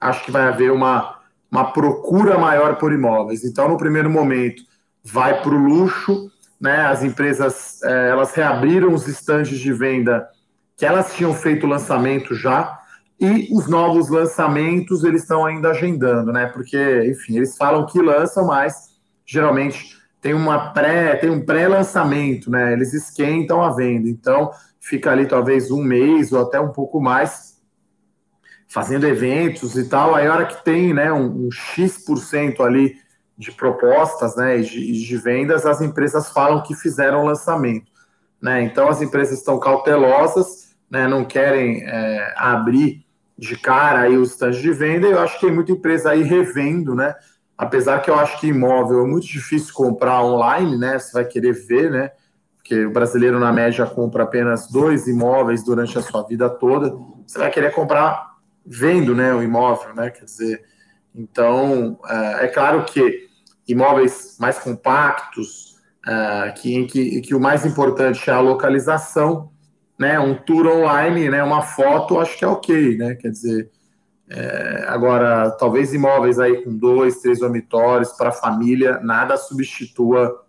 acho 0.00 0.24
que 0.24 0.30
vai 0.30 0.42
haver 0.42 0.70
uma, 0.70 1.18
uma 1.50 1.72
procura 1.72 2.38
maior 2.38 2.76
por 2.76 2.92
imóveis. 2.92 3.44
Então, 3.44 3.68
no 3.68 3.76
primeiro 3.76 4.10
momento, 4.10 4.62
vai 5.02 5.40
para 5.40 5.54
o 5.54 5.58
luxo, 5.58 6.30
né? 6.60 6.86
As 6.86 7.02
empresas 7.02 7.82
é, 7.82 8.10
elas 8.10 8.32
reabriram 8.34 8.92
os 8.92 9.06
estandes 9.08 9.58
de 9.58 9.72
venda 9.72 10.28
que 10.76 10.84
elas 10.84 11.14
tinham 11.14 11.32
feito 11.32 11.66
lançamento 11.66 12.34
já 12.34 12.78
e 13.18 13.48
os 13.50 13.66
novos 13.66 14.10
lançamentos 14.10 15.02
eles 15.02 15.22
estão 15.22 15.44
ainda 15.44 15.70
agendando, 15.70 16.32
né? 16.32 16.46
Porque, 16.46 17.04
enfim, 17.06 17.36
eles 17.36 17.56
falam 17.56 17.86
que 17.86 18.00
lançam, 18.00 18.46
mas 18.46 18.90
geralmente 19.24 19.96
tem 20.26 20.34
uma 20.34 20.70
pré, 20.70 21.14
tem 21.14 21.30
um 21.30 21.40
pré-lançamento, 21.40 22.50
né? 22.50 22.72
Eles 22.72 22.92
esquentam 22.92 23.62
a 23.62 23.70
venda, 23.70 24.08
então 24.08 24.50
fica 24.80 25.12
ali 25.12 25.24
talvez 25.24 25.70
um 25.70 25.80
mês 25.80 26.32
ou 26.32 26.42
até 26.42 26.58
um 26.58 26.72
pouco 26.72 27.00
mais 27.00 27.62
fazendo 28.66 29.06
eventos 29.06 29.76
e 29.76 29.88
tal. 29.88 30.16
Aí 30.16 30.26
a 30.26 30.34
hora 30.34 30.46
que 30.46 30.64
tem, 30.64 30.92
né, 30.92 31.12
um, 31.12 31.46
um 31.46 31.48
x% 31.52 32.60
ali 32.60 32.96
de 33.38 33.52
propostas, 33.52 34.34
né, 34.34 34.58
de, 34.58 35.00
de 35.00 35.16
vendas, 35.16 35.64
as 35.64 35.80
empresas 35.80 36.28
falam 36.32 36.60
que 36.60 36.74
fizeram 36.74 37.24
lançamento, 37.24 37.92
né? 38.42 38.62
Então 38.62 38.88
as 38.88 39.00
empresas 39.00 39.38
estão 39.38 39.60
cautelosas, 39.60 40.74
né? 40.90 41.06
Não 41.06 41.24
querem 41.24 41.84
é, 41.84 42.34
abrir 42.36 43.06
de 43.38 43.56
cara 43.56 44.00
aí 44.00 44.16
os 44.16 44.32
stands 44.32 44.60
de 44.60 44.72
venda. 44.72 45.06
E 45.06 45.12
eu 45.12 45.20
acho 45.20 45.38
que 45.38 45.46
tem 45.46 45.54
muita 45.54 45.70
empresa 45.70 46.10
aí 46.10 46.24
revendo, 46.24 46.96
né? 46.96 47.14
Apesar 47.56 48.00
que 48.00 48.10
eu 48.10 48.14
acho 48.14 48.38
que 48.40 48.48
imóvel 48.48 49.04
é 49.04 49.06
muito 49.06 49.26
difícil 49.26 49.72
comprar 49.72 50.22
online, 50.22 50.76
né? 50.76 50.98
Você 50.98 51.12
vai 51.12 51.24
querer 51.24 51.52
ver, 51.52 51.90
né? 51.90 52.10
Porque 52.56 52.84
o 52.84 52.92
brasileiro, 52.92 53.38
na 53.38 53.52
média, 53.52 53.86
compra 53.86 54.24
apenas 54.24 54.68
dois 54.68 55.06
imóveis 55.06 55.64
durante 55.64 55.96
a 55.96 56.02
sua 56.02 56.22
vida 56.22 56.50
toda. 56.50 56.94
Você 57.26 57.38
vai 57.38 57.50
querer 57.50 57.72
comprar 57.72 58.34
vendo, 58.64 59.14
né? 59.14 59.32
O 59.32 59.42
imóvel, 59.42 59.94
né? 59.94 60.10
Quer 60.10 60.24
dizer, 60.24 60.64
então, 61.14 61.98
é, 62.06 62.44
é 62.44 62.48
claro 62.48 62.84
que 62.84 63.26
imóveis 63.66 64.36
mais 64.38 64.58
compactos, 64.58 65.76
é, 66.06 66.52
que, 66.52 66.74
em 66.74 66.86
que, 66.86 67.20
que 67.20 67.34
o 67.34 67.40
mais 67.40 67.64
importante 67.64 68.28
é 68.28 68.32
a 68.32 68.40
localização, 68.40 69.50
né? 69.98 70.18
Um 70.18 70.34
tour 70.34 70.66
online, 70.66 71.30
né? 71.30 71.42
Uma 71.42 71.62
foto, 71.62 72.18
acho 72.18 72.36
que 72.36 72.44
é 72.44 72.48
ok, 72.48 72.98
né? 72.98 73.14
Quer 73.14 73.30
dizer, 73.30 73.70
É, 74.28 74.84
agora, 74.88 75.50
talvez 75.52 75.94
imóveis 75.94 76.38
aí 76.38 76.64
com 76.64 76.76
dois, 76.76 77.20
três 77.20 77.38
dormitórios 77.38 78.12
para 78.12 78.32
família, 78.32 78.98
nada 79.00 79.36
substitua 79.36 80.44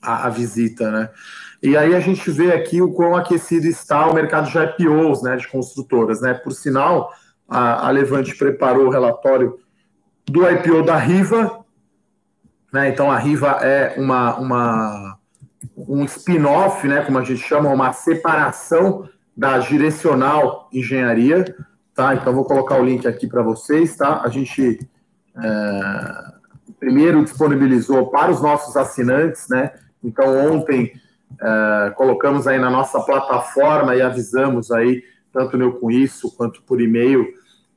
a, 0.00 0.26
a, 0.26 0.30
visita, 0.30 0.90
né? 0.90 1.10
E 1.62 1.76
aí 1.76 1.94
a 1.94 2.00
gente 2.00 2.30
vê 2.30 2.52
aqui 2.52 2.80
o 2.80 2.92
quão 2.92 3.14
aquecido 3.14 3.66
está 3.66 4.06
o 4.06 4.14
mercado 4.14 4.48
de 4.48 4.58
IPOs, 4.58 5.22
né, 5.22 5.36
de 5.36 5.46
construtoras, 5.48 6.20
né? 6.20 6.32
Por 6.32 6.52
sinal, 6.52 7.12
a, 7.46 7.88
a 7.88 7.90
Levante 7.90 8.34
preparou 8.36 8.86
o 8.86 8.90
relatório 8.90 9.58
do 10.24 10.48
IPO 10.48 10.82
da 10.82 10.96
Riva, 10.96 11.64
né? 12.72 12.88
Então 12.88 13.10
a 13.10 13.18
Riva 13.18 13.58
é 13.60 14.00
uma, 14.00 14.38
uma 14.38 15.18
um 15.76 16.04
spin-off, 16.04 16.86
né, 16.86 17.02
como 17.02 17.18
a 17.18 17.24
gente 17.24 17.40
chama, 17.40 17.70
uma 17.70 17.92
separação 17.92 19.08
da 19.36 19.58
Direcional 19.58 20.68
Engenharia, 20.72 21.44
tá? 21.98 22.14
Então 22.14 22.32
vou 22.32 22.44
colocar 22.44 22.80
o 22.80 22.84
link 22.84 23.08
aqui 23.08 23.26
para 23.26 23.42
vocês, 23.42 23.96
tá? 23.96 24.22
A 24.22 24.28
gente 24.28 24.88
é, 25.36 26.72
primeiro 26.78 27.24
disponibilizou 27.24 28.06
para 28.06 28.30
os 28.30 28.40
nossos 28.40 28.76
assinantes, 28.76 29.48
né? 29.48 29.72
Então 30.02 30.54
ontem 30.54 30.92
é, 31.42 31.90
colocamos 31.96 32.46
aí 32.46 32.56
na 32.56 32.70
nossa 32.70 33.00
plataforma 33.00 33.96
e 33.96 34.00
avisamos 34.00 34.70
aí 34.70 35.02
tanto 35.32 35.58
no 35.58 35.72
com 35.72 35.90
isso 35.90 36.32
quanto 36.36 36.62
por 36.62 36.80
e-mail 36.80 37.26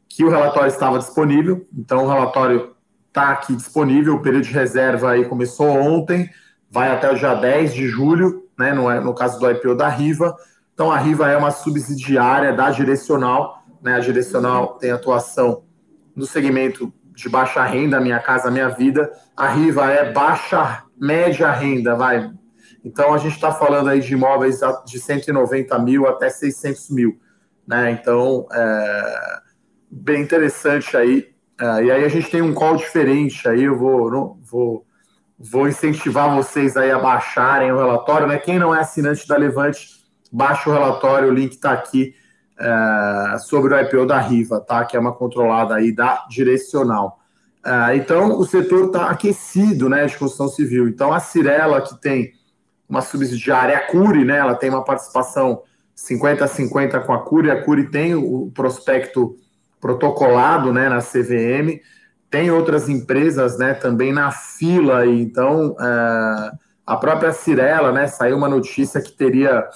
que 0.07 0.23
o 0.23 0.29
relatório 0.29 0.67
estava 0.67 0.99
disponível. 0.99 1.67
Então 1.75 2.05
o 2.05 2.07
relatório 2.07 2.75
está 3.07 3.31
aqui 3.31 3.55
disponível. 3.55 4.13
O 4.13 4.21
período 4.21 4.43
de 4.43 4.53
reserva 4.53 5.13
aí 5.13 5.25
começou 5.25 5.67
ontem, 5.67 6.29
vai 6.69 6.91
até 6.91 7.11
o 7.11 7.15
dia 7.15 7.33
10 7.33 7.73
de 7.73 7.87
julho, 7.87 8.43
né, 8.55 8.71
no, 8.71 9.01
no 9.01 9.15
caso 9.15 9.39
do 9.39 9.49
IPO 9.49 9.73
da 9.73 9.89
Riva. 9.89 10.37
Então, 10.81 10.91
a 10.91 10.97
Riva 10.97 11.29
é 11.29 11.37
uma 11.37 11.51
subsidiária 11.51 12.53
da 12.53 12.71
Direcional. 12.71 13.60
Né, 13.81 13.95
a 13.95 13.99
Direcional 13.99 14.77
tem 14.77 14.91
atuação 14.91 15.63
no 16.15 16.25
segmento 16.25 16.93
de 17.15 17.27
baixa 17.27 17.63
renda, 17.63 17.99
Minha 17.99 18.19
Casa 18.19 18.51
Minha 18.51 18.69
Vida. 18.69 19.11
A 19.35 19.47
Riva 19.47 19.91
é 19.91 20.11
baixa, 20.11 20.83
média 20.99 21.51
renda, 21.51 21.95
vai. 21.95 22.31
Então, 22.83 23.13
a 23.13 23.17
gente 23.17 23.35
está 23.35 23.51
falando 23.51 23.89
aí 23.89 23.99
de 23.99 24.13
imóveis 24.13 24.59
de 24.85 24.99
190 24.99 25.77
mil 25.79 26.07
até 26.07 26.29
600 26.29 26.89
mil. 26.89 27.19
Né? 27.67 27.91
Então, 27.91 28.47
é 28.51 29.41
bem 29.89 30.21
interessante 30.21 30.95
aí 30.95 31.31
é, 31.61 31.83
e 31.83 31.91
aí 31.91 32.03
a 32.03 32.09
gente 32.09 32.31
tem 32.31 32.41
um 32.41 32.55
call 32.55 32.75
diferente 32.75 33.47
aí, 33.47 33.63
eu 33.65 33.77
vou, 33.77 34.09
não, 34.09 34.39
vou, 34.41 34.83
vou 35.37 35.67
incentivar 35.67 36.35
vocês 36.35 36.75
aí 36.75 36.89
a 36.89 36.97
baixarem 36.97 37.71
o 37.71 37.77
relatório, 37.77 38.25
né? 38.25 38.39
Quem 38.39 38.57
não 38.57 38.73
é 38.73 38.79
assinante 38.79 39.27
da 39.27 39.37
Levante, 39.37 39.89
baixa 40.31 40.67
o 40.67 40.73
relatório, 40.73 41.29
o 41.29 41.33
link 41.33 41.51
está 41.51 41.71
aqui 41.71 42.15
é, 42.61 43.37
sobre 43.39 43.73
o 43.73 43.79
IPO 43.79 44.05
da 44.05 44.19
Riva, 44.19 44.59
tá? 44.59 44.85
Que 44.85 44.95
é 44.95 44.99
uma 44.99 45.13
controlada 45.13 45.75
aí 45.75 45.91
da 45.91 46.25
direcional. 46.29 47.19
É, 47.65 47.95
então, 47.95 48.37
o 48.37 48.45
setor 48.45 48.87
está 48.87 49.09
aquecido, 49.09 49.89
né, 49.89 50.05
de 50.05 50.17
construção 50.17 50.47
civil. 50.47 50.87
Então, 50.87 51.11
a 51.11 51.19
Cirela, 51.19 51.81
que 51.81 51.99
tem 51.99 52.33
uma 52.87 53.01
subsidiária, 53.01 53.77
a 53.77 53.87
Curi, 53.87 54.25
né, 54.25 54.37
ela 54.37 54.55
tem 54.55 54.69
uma 54.69 54.83
participação 54.83 55.63
50 55.95 56.45
a 56.45 56.47
50 56.47 56.99
com 57.01 57.13
a 57.13 57.23
Curi, 57.23 57.49
a 57.49 57.63
Curi 57.63 57.89
tem 57.89 58.15
o 58.15 58.51
prospecto 58.53 59.35
protocolado 59.79 60.71
né, 60.71 60.87
na 60.89 60.99
CVM. 60.99 61.79
Tem 62.29 62.49
outras 62.51 62.87
empresas 62.87 63.57
né, 63.57 63.73
também 63.73 64.13
na 64.13 64.31
fila, 64.31 65.05
então 65.05 65.75
é, 65.79 66.51
a 66.85 66.95
própria 66.95 67.33
Cirela, 67.33 67.91
né, 67.91 68.07
saiu 68.07 68.37
uma 68.37 68.47
notícia 68.47 69.01
que 69.01 69.11
teria 69.11 69.67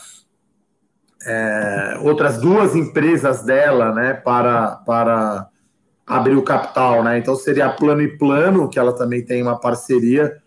é, 1.26 1.98
outras 2.02 2.38
duas 2.40 2.76
empresas 2.76 3.44
dela 3.44 3.92
né, 3.94 4.14
para, 4.14 4.78
para 4.86 5.48
abrir 6.06 6.36
o 6.36 6.44
capital. 6.44 7.04
Né? 7.04 7.18
Então 7.18 7.36
seria 7.36 7.66
a 7.66 7.72
Plano 7.72 8.02
e 8.02 8.18
Plano, 8.18 8.70
que 8.70 8.78
ela 8.78 8.94
também 8.94 9.24
tem 9.24 9.42
uma 9.42 9.60
parceria, 9.60 10.38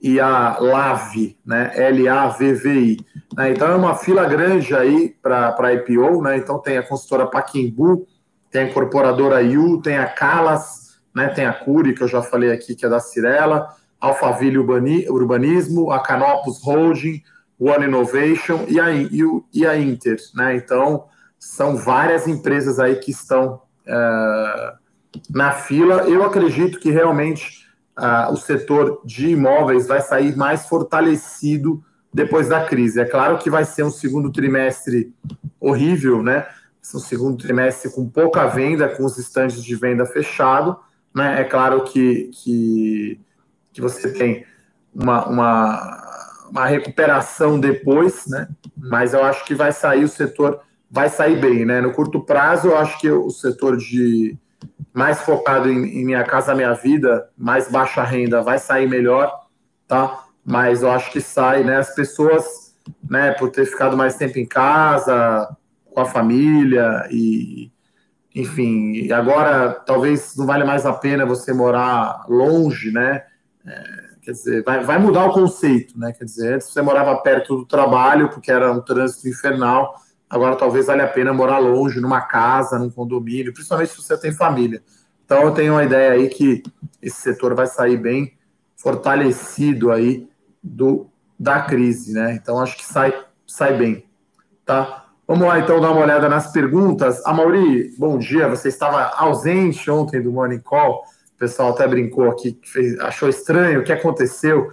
e 0.00 0.20
a 0.20 0.58
LAV, 0.60 1.36
né, 1.44 1.72
L-A-V-V-I. 1.74 2.98
Né? 3.34 3.52
Então 3.52 3.68
é 3.68 3.74
uma 3.74 3.94
fila 3.94 4.26
grande 4.26 4.74
aí 4.74 5.14
para 5.22 5.72
IPO, 5.72 6.22
né? 6.22 6.36
então 6.36 6.58
tem 6.58 6.76
a 6.76 6.82
consultora 6.82 7.26
Paquimbu, 7.26 8.06
tem 8.50 8.62
a 8.62 8.68
incorporadora 8.68 9.42
IU, 9.42 9.80
tem 9.80 9.96
a 9.96 10.06
Calas, 10.06 10.98
né, 11.14 11.28
tem 11.28 11.46
a 11.46 11.52
Curi, 11.52 11.94
que 11.94 12.02
eu 12.02 12.08
já 12.08 12.22
falei 12.22 12.52
aqui, 12.52 12.74
que 12.74 12.84
é 12.84 12.88
da 12.88 13.00
Cirela, 13.00 13.68
Alphaville 13.98 14.58
Urbanismo, 14.58 15.90
a 15.90 15.98
Canopus 15.98 16.62
Holding, 16.62 17.22
One 17.58 17.86
Innovation 17.86 18.64
e 18.68 18.78
a, 18.78 18.86
e 19.52 19.66
a 19.66 19.76
Inter. 19.76 20.18
Né? 20.34 20.56
Então, 20.56 21.04
são 21.38 21.76
várias 21.76 22.26
empresas 22.26 22.78
aí 22.78 22.96
que 22.96 23.10
estão 23.10 23.62
é, 23.86 24.74
na 25.30 25.52
fila. 25.52 26.02
Eu 26.08 26.24
acredito 26.24 26.78
que 26.78 26.90
realmente 26.90 27.66
uh, 27.98 28.32
o 28.32 28.36
setor 28.36 29.00
de 29.04 29.30
imóveis 29.30 29.86
vai 29.86 30.00
sair 30.00 30.36
mais 30.36 30.66
fortalecido 30.66 31.82
depois 32.12 32.48
da 32.48 32.64
crise. 32.64 33.00
É 33.00 33.04
claro 33.04 33.38
que 33.38 33.50
vai 33.50 33.64
ser 33.64 33.84
um 33.84 33.90
segundo 33.90 34.30
trimestre 34.30 35.14
horrível, 35.60 36.22
né? 36.22 36.46
um 36.94 37.00
segundo 37.00 37.36
trimestre 37.36 37.90
com 37.90 38.08
pouca 38.08 38.46
venda, 38.46 38.88
com 38.88 39.04
os 39.04 39.18
estandes 39.18 39.62
de 39.62 39.74
venda 39.74 40.06
fechado. 40.06 40.76
Né? 41.14 41.40
É 41.40 41.44
claro 41.44 41.82
que, 41.84 42.30
que, 42.32 43.20
que 43.72 43.80
você 43.80 44.12
tem 44.12 44.46
uma, 44.94 45.26
uma, 45.26 46.05
uma 46.50 46.66
recuperação 46.66 47.58
depois, 47.58 48.26
né? 48.26 48.48
mas 48.76 49.14
eu 49.14 49.24
acho 49.24 49.44
que 49.44 49.54
vai 49.54 49.72
sair 49.72 50.04
o 50.04 50.08
setor, 50.08 50.60
vai 50.90 51.08
sair 51.08 51.40
bem. 51.40 51.64
Né? 51.64 51.80
No 51.80 51.92
curto 51.92 52.20
prazo, 52.20 52.68
eu 52.68 52.78
acho 52.78 52.98
que 52.98 53.10
o 53.10 53.30
setor 53.30 53.76
de 53.76 54.36
mais 54.92 55.20
focado 55.20 55.70
em, 55.70 56.00
em 56.00 56.04
Minha 56.04 56.24
Casa 56.24 56.54
Minha 56.54 56.72
Vida, 56.72 57.28
mais 57.36 57.70
baixa 57.70 58.02
renda, 58.02 58.42
vai 58.42 58.58
sair 58.58 58.88
melhor, 58.88 59.30
tá? 59.86 60.24
Mas 60.42 60.82
eu 60.82 60.90
acho 60.90 61.12
que 61.12 61.20
sai, 61.20 61.62
né? 61.64 61.76
As 61.76 61.94
pessoas, 61.94 62.74
né, 63.08 63.32
por 63.32 63.50
ter 63.50 63.66
ficado 63.66 63.96
mais 63.96 64.16
tempo 64.16 64.38
em 64.38 64.46
casa, 64.46 65.54
com 65.92 66.00
a 66.00 66.06
família 66.06 67.06
e 67.10 67.70
enfim, 68.34 69.10
agora 69.12 69.70
talvez 69.70 70.36
não 70.36 70.44
vale 70.44 70.62
mais 70.62 70.84
a 70.84 70.92
pena 70.92 71.24
você 71.24 71.54
morar 71.54 72.26
longe, 72.28 72.92
né? 72.92 73.24
É, 73.66 74.05
quer 74.26 74.32
dizer, 74.32 74.64
vai, 74.64 74.82
vai 74.82 74.98
mudar 74.98 75.24
o 75.26 75.32
conceito, 75.32 75.96
né? 75.96 76.12
Quer 76.12 76.24
dizer, 76.24 76.54
antes 76.54 76.68
você 76.68 76.82
morava 76.82 77.16
perto 77.18 77.58
do 77.58 77.64
trabalho 77.64 78.28
porque 78.28 78.50
era 78.50 78.72
um 78.72 78.80
trânsito 78.80 79.28
infernal, 79.28 79.94
agora 80.28 80.56
talvez 80.56 80.86
valha 80.86 81.04
a 81.04 81.08
pena 81.08 81.32
morar 81.32 81.58
longe, 81.58 82.00
numa 82.00 82.20
casa, 82.20 82.76
num 82.76 82.90
condomínio, 82.90 83.54
principalmente 83.54 83.92
se 83.92 84.02
você 84.02 84.18
tem 84.18 84.32
família. 84.32 84.82
Então 85.24 85.42
eu 85.42 85.52
tenho 85.52 85.74
uma 85.74 85.84
ideia 85.84 86.12
aí 86.12 86.28
que 86.28 86.64
esse 87.00 87.20
setor 87.20 87.54
vai 87.54 87.68
sair 87.68 87.96
bem 87.96 88.36
fortalecido 88.76 89.92
aí 89.92 90.28
do 90.60 91.08
da 91.38 91.60
crise, 91.60 92.12
né? 92.12 92.34
Então 92.34 92.58
acho 92.58 92.76
que 92.76 92.84
sai 92.84 93.14
sai 93.46 93.76
bem, 93.76 94.04
tá? 94.64 95.04
Vamos 95.28 95.46
lá, 95.46 95.58
então, 95.58 95.80
dar 95.80 95.90
uma 95.90 96.02
olhada 96.02 96.28
nas 96.28 96.52
perguntas. 96.52 97.24
A 97.26 97.32
Mauri, 97.32 97.92
bom 97.98 98.16
dia. 98.16 98.48
Você 98.48 98.68
estava 98.68 99.10
ausente 99.16 99.90
ontem 99.90 100.22
do 100.22 100.30
Morning 100.30 100.60
Call. 100.60 101.02
O 101.36 101.38
pessoal 101.38 101.70
até 101.70 101.86
brincou 101.86 102.30
aqui, 102.30 102.58
fez, 102.64 102.98
achou 102.98 103.28
estranho 103.28 103.80
o 103.80 103.84
que 103.84 103.92
aconteceu. 103.92 104.72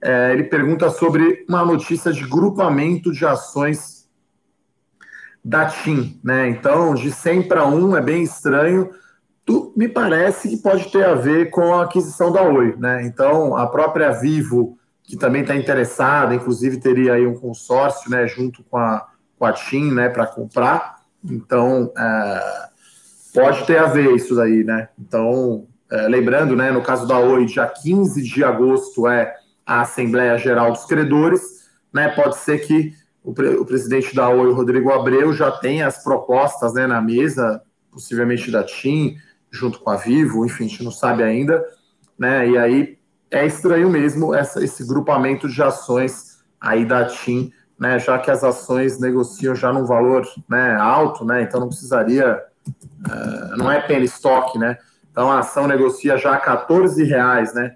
É, 0.00 0.32
ele 0.32 0.44
pergunta 0.44 0.90
sobre 0.90 1.44
uma 1.48 1.64
notícia 1.64 2.12
de 2.12 2.24
grupamento 2.24 3.12
de 3.12 3.24
ações 3.24 4.08
da 5.44 5.66
TIM. 5.66 6.18
Né? 6.24 6.48
Então, 6.48 6.94
de 6.94 7.12
100 7.12 7.46
para 7.46 7.66
1 7.66 7.96
é 7.96 8.00
bem 8.00 8.22
estranho. 8.22 8.90
Tu, 9.44 9.72
me 9.76 9.88
parece 9.88 10.48
que 10.48 10.56
pode 10.56 10.90
ter 10.90 11.04
a 11.04 11.14
ver 11.14 11.50
com 11.50 11.74
a 11.74 11.84
aquisição 11.84 12.32
da 12.32 12.42
Oi. 12.42 12.74
Né? 12.76 13.04
Então, 13.04 13.56
a 13.56 13.66
própria 13.66 14.10
Vivo, 14.10 14.78
que 15.02 15.16
também 15.16 15.42
está 15.42 15.54
interessada, 15.54 16.34
inclusive 16.34 16.80
teria 16.80 17.14
aí 17.14 17.26
um 17.26 17.34
consórcio 17.34 18.10
né, 18.10 18.26
junto 18.26 18.62
com 18.64 18.76
a 18.76 19.06
com 19.38 19.44
a 19.46 19.52
TIM, 19.52 19.92
né, 19.92 20.08
para 20.08 20.26
comprar. 20.26 20.96
Então, 21.24 21.92
é, 21.96 22.68
pode 23.32 23.64
ter 23.66 23.78
a 23.78 23.86
ver 23.86 24.14
isso 24.14 24.34
daí, 24.34 24.64
né? 24.64 24.88
Então, 24.98 25.66
lembrando, 26.08 26.54
né, 26.54 26.70
no 26.70 26.82
caso 26.82 27.06
da 27.06 27.18
Oi, 27.18 27.46
dia 27.46 27.66
15 27.66 28.22
de 28.22 28.44
agosto 28.44 29.08
é 29.08 29.34
a 29.66 29.82
Assembleia 29.82 30.36
Geral 30.38 30.72
dos 30.72 30.84
Credores, 30.84 31.68
né? 31.92 32.08
Pode 32.08 32.36
ser 32.36 32.58
que 32.58 32.92
o, 33.22 33.32
pre 33.32 33.56
o 33.56 33.64
presidente 33.64 34.14
da 34.14 34.28
Oi, 34.28 34.52
Rodrigo 34.52 34.92
Abreu, 34.92 35.32
já 35.32 35.50
tenha 35.50 35.86
as 35.86 36.02
propostas 36.02 36.74
né, 36.74 36.86
na 36.86 37.00
mesa, 37.00 37.62
possivelmente 37.90 38.50
da 38.50 38.62
TIM, 38.62 39.16
junto 39.50 39.80
com 39.80 39.90
a 39.90 39.96
Vivo, 39.96 40.44
enfim, 40.44 40.66
a 40.66 40.68
gente 40.68 40.84
não 40.84 40.90
sabe 40.90 41.22
ainda, 41.22 41.64
né? 42.18 42.48
E 42.48 42.58
aí 42.58 42.98
é 43.30 43.46
estranho 43.46 43.90
mesmo 43.90 44.34
essa, 44.34 44.62
esse 44.62 44.86
grupamento 44.86 45.48
de 45.48 45.62
ações 45.62 46.38
aí 46.60 46.84
da 46.84 47.04
TIM 47.04 47.52
né, 47.78 47.98
já 47.98 48.18
que 48.18 48.30
as 48.30 48.42
ações 48.42 48.98
negociam 48.98 49.54
já 49.54 49.72
num 49.72 49.84
valor 49.84 50.26
né, 50.48 50.74
alto, 50.74 51.24
né, 51.24 51.42
então 51.42 51.60
não 51.60 51.68
precisaria, 51.68 52.42
uh, 52.66 53.56
não 53.56 53.70
é 53.70 53.80
penny 53.80 54.06
stock, 54.06 54.58
né, 54.58 54.76
então 55.18 55.32
a 55.32 55.40
ação 55.40 55.66
negocia 55.66 56.16
já 56.16 56.34
a 56.34 56.38
14 56.38 57.02
reais, 57.02 57.52
né, 57.52 57.74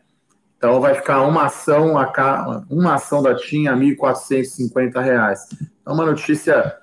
então 0.57 0.81
vai 0.81 0.95
ficar 0.95 1.23
uma 1.23 1.47
ação, 1.47 1.99
a, 1.99 2.63
uma 2.71 2.95
ação 2.95 3.21
da 3.21 3.35
TIM 3.35 3.67
a 3.67 3.75
1.450 3.75 5.03
reais. 5.03 5.49
Então 5.81 5.93
uma 5.93 6.07
notícia 6.07 6.77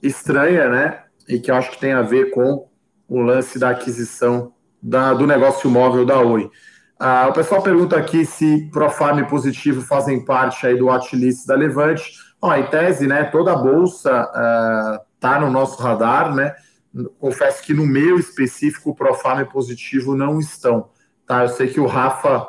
estranha, 0.00 0.68
né, 0.68 1.02
e 1.28 1.40
que 1.40 1.50
eu 1.50 1.56
acho 1.56 1.72
que 1.72 1.80
tem 1.80 1.92
a 1.94 2.02
ver 2.02 2.30
com 2.30 2.68
o 3.08 3.22
lance 3.22 3.58
da 3.58 3.70
aquisição 3.70 4.52
da, 4.80 5.12
do 5.14 5.26
negócio 5.26 5.68
móvel 5.68 6.06
da 6.06 6.20
Oi. 6.20 6.48
Ah, 6.96 7.26
o 7.28 7.32
pessoal 7.32 7.60
pergunta 7.60 7.96
aqui 7.96 8.24
se 8.24 8.70
Profarm 8.70 9.18
e 9.18 9.26
Positivo 9.26 9.82
fazem 9.82 10.24
parte 10.24 10.64
aí 10.64 10.78
do 10.78 10.86
watchlist 10.86 11.44
da 11.44 11.56
Levante. 11.56 12.04
Ó, 12.40 12.54
em 12.54 12.66
tese, 12.66 13.08
né, 13.08 13.24
toda 13.24 13.52
a 13.52 13.56
bolsa 13.56 14.30
está 15.16 15.34
ah, 15.34 15.40
no 15.40 15.50
nosso 15.50 15.82
radar, 15.82 16.32
né? 16.32 16.54
Confesso 17.18 17.62
que 17.62 17.74
no 17.74 17.86
meu 17.86 18.18
específico, 18.18 18.90
o 18.90 18.94
Profarm 18.94 19.40
e 19.40 19.44
Positivo 19.44 20.14
não 20.14 20.38
estão. 20.38 20.90
Tá? 21.26 21.42
Eu 21.42 21.48
sei 21.48 21.68
que 21.68 21.80
o 21.80 21.86
Rafa 21.86 22.46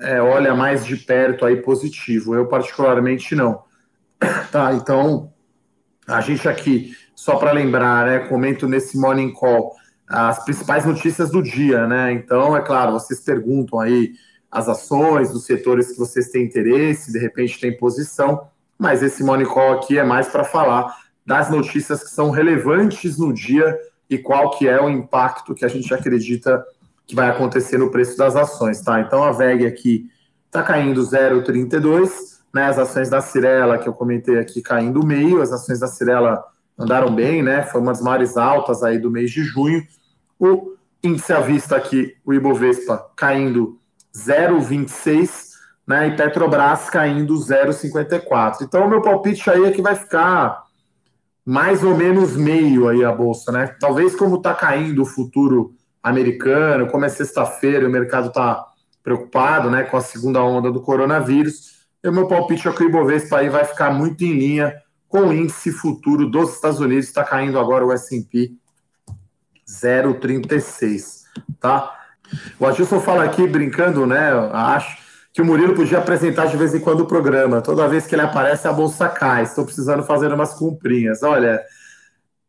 é, 0.00 0.20
olha 0.20 0.54
mais 0.54 0.84
de 0.84 0.96
perto 0.96 1.44
aí 1.44 1.56
positivo, 1.56 2.34
eu 2.34 2.46
particularmente 2.46 3.34
não. 3.34 3.64
Tá, 4.50 4.72
então 4.72 5.32
a 6.06 6.20
gente 6.20 6.48
aqui, 6.48 6.96
só 7.14 7.36
para 7.36 7.52
lembrar, 7.52 8.06
né, 8.06 8.18
comento 8.20 8.66
nesse 8.66 8.96
Morning 8.96 9.32
Call 9.32 9.74
as 10.08 10.44
principais 10.44 10.84
notícias 10.84 11.30
do 11.30 11.42
dia, 11.42 11.86
né? 11.86 12.12
Então, 12.12 12.56
é 12.56 12.62
claro, 12.62 12.92
vocês 12.92 13.20
perguntam 13.20 13.80
aí 13.80 14.12
as 14.50 14.68
ações 14.68 15.32
dos 15.32 15.44
setores 15.44 15.90
que 15.90 15.98
vocês 15.98 16.28
têm 16.28 16.44
interesse, 16.44 17.12
de 17.12 17.18
repente 17.18 17.60
tem 17.60 17.76
posição, 17.76 18.48
mas 18.78 19.02
esse 19.02 19.24
Morning 19.24 19.46
Call 19.46 19.72
aqui 19.72 19.98
é 19.98 20.04
mais 20.04 20.28
para 20.28 20.44
falar 20.44 20.96
das 21.26 21.50
notícias 21.50 22.04
que 22.04 22.10
são 22.10 22.30
relevantes 22.30 23.18
no 23.18 23.32
dia 23.32 23.76
e 24.08 24.16
qual 24.16 24.50
que 24.50 24.68
é 24.68 24.80
o 24.80 24.88
impacto 24.88 25.54
que 25.54 25.64
a 25.64 25.68
gente 25.68 25.92
acredita 25.92 26.64
que 27.06 27.14
vai 27.14 27.28
acontecer 27.28 27.78
no 27.78 27.90
preço 27.90 28.16
das 28.16 28.36
ações, 28.36 28.80
tá? 28.80 29.00
Então 29.00 29.22
a 29.24 29.32
VEG 29.32 29.66
aqui 29.66 30.10
está 30.46 30.62
caindo 30.62 31.02
0,32, 31.02 32.36
né? 32.54 32.66
As 32.66 32.78
ações 32.78 33.10
da 33.10 33.20
Cirela, 33.20 33.78
que 33.78 33.88
eu 33.88 33.92
comentei 33.92 34.38
aqui, 34.38 34.62
caindo 34.62 35.04
meio, 35.04 35.42
as 35.42 35.52
ações 35.52 35.80
da 35.80 35.88
Cirela 35.88 36.44
andaram 36.78 37.14
bem, 37.14 37.42
né? 37.42 37.62
Foi 37.62 37.80
uma 37.80 37.92
das 37.92 38.00
maiores 38.00 38.36
altas 38.36 38.82
aí 38.82 38.98
do 38.98 39.10
mês 39.10 39.30
de 39.30 39.42
junho. 39.42 39.84
O 40.38 40.74
índice 41.02 41.32
à 41.32 41.40
vista 41.40 41.76
aqui, 41.76 42.14
o 42.24 42.32
Ibovespa, 42.32 43.10
caindo 43.16 43.78
0,26, 44.14 45.46
né? 45.86 46.08
E 46.08 46.16
Petrobras 46.16 46.88
caindo 46.88 47.34
0,54. 47.34 48.62
Então 48.62 48.86
o 48.86 48.90
meu 48.90 49.02
palpite 49.02 49.48
aí 49.50 49.64
é 49.64 49.70
que 49.70 49.82
vai 49.82 49.94
ficar 49.94 50.65
mais 51.46 51.84
ou 51.84 51.96
menos 51.96 52.36
meio 52.36 52.88
aí 52.88 53.04
a 53.04 53.12
bolsa, 53.12 53.52
né? 53.52 53.76
Talvez 53.78 54.16
como 54.16 54.36
está 54.36 54.52
caindo 54.52 55.02
o 55.02 55.06
futuro 55.06 55.72
americano, 56.02 56.88
como 56.88 57.04
é 57.04 57.08
sexta-feira 57.08 57.86
o 57.86 57.90
mercado 57.90 58.28
está 58.28 58.66
preocupado 59.02 59.70
né, 59.70 59.84
com 59.84 59.96
a 59.96 60.00
segunda 60.00 60.42
onda 60.42 60.72
do 60.72 60.80
coronavírus, 60.80 61.86
e 62.02 62.08
o 62.08 62.12
meu 62.12 62.26
palpite 62.26 62.66
é 62.66 62.72
que 62.72 62.82
o 62.82 62.88
Ibovespa 62.88 63.38
aí 63.38 63.48
vai 63.48 63.64
ficar 63.64 63.92
muito 63.92 64.24
em 64.24 64.32
linha 64.32 64.74
com 65.08 65.20
o 65.20 65.32
índice 65.32 65.70
futuro 65.70 66.28
dos 66.28 66.54
Estados 66.54 66.80
Unidos, 66.80 67.06
está 67.06 67.22
caindo 67.22 67.58
agora 67.60 67.86
o 67.86 67.92
S&P 67.92 68.52
0,36, 69.68 71.22
tá? 71.60 71.92
O 72.58 72.66
Adilson 72.66 73.00
fala 73.00 73.22
aqui, 73.22 73.46
brincando, 73.46 74.04
né, 74.04 74.32
acho 74.52 75.05
que 75.36 75.42
o 75.42 75.44
Murilo 75.44 75.74
podia 75.74 75.98
apresentar 75.98 76.46
de 76.46 76.56
vez 76.56 76.74
em 76.74 76.80
quando 76.80 77.00
o 77.00 77.06
programa. 77.06 77.60
Toda 77.60 77.86
vez 77.86 78.06
que 78.06 78.14
ele 78.14 78.22
aparece, 78.22 78.66
a 78.66 78.72
bolsa 78.72 79.06
cai. 79.06 79.42
Estou 79.42 79.66
precisando 79.66 80.02
fazer 80.02 80.32
umas 80.32 80.54
comprinhas. 80.54 81.22
Olha, 81.22 81.60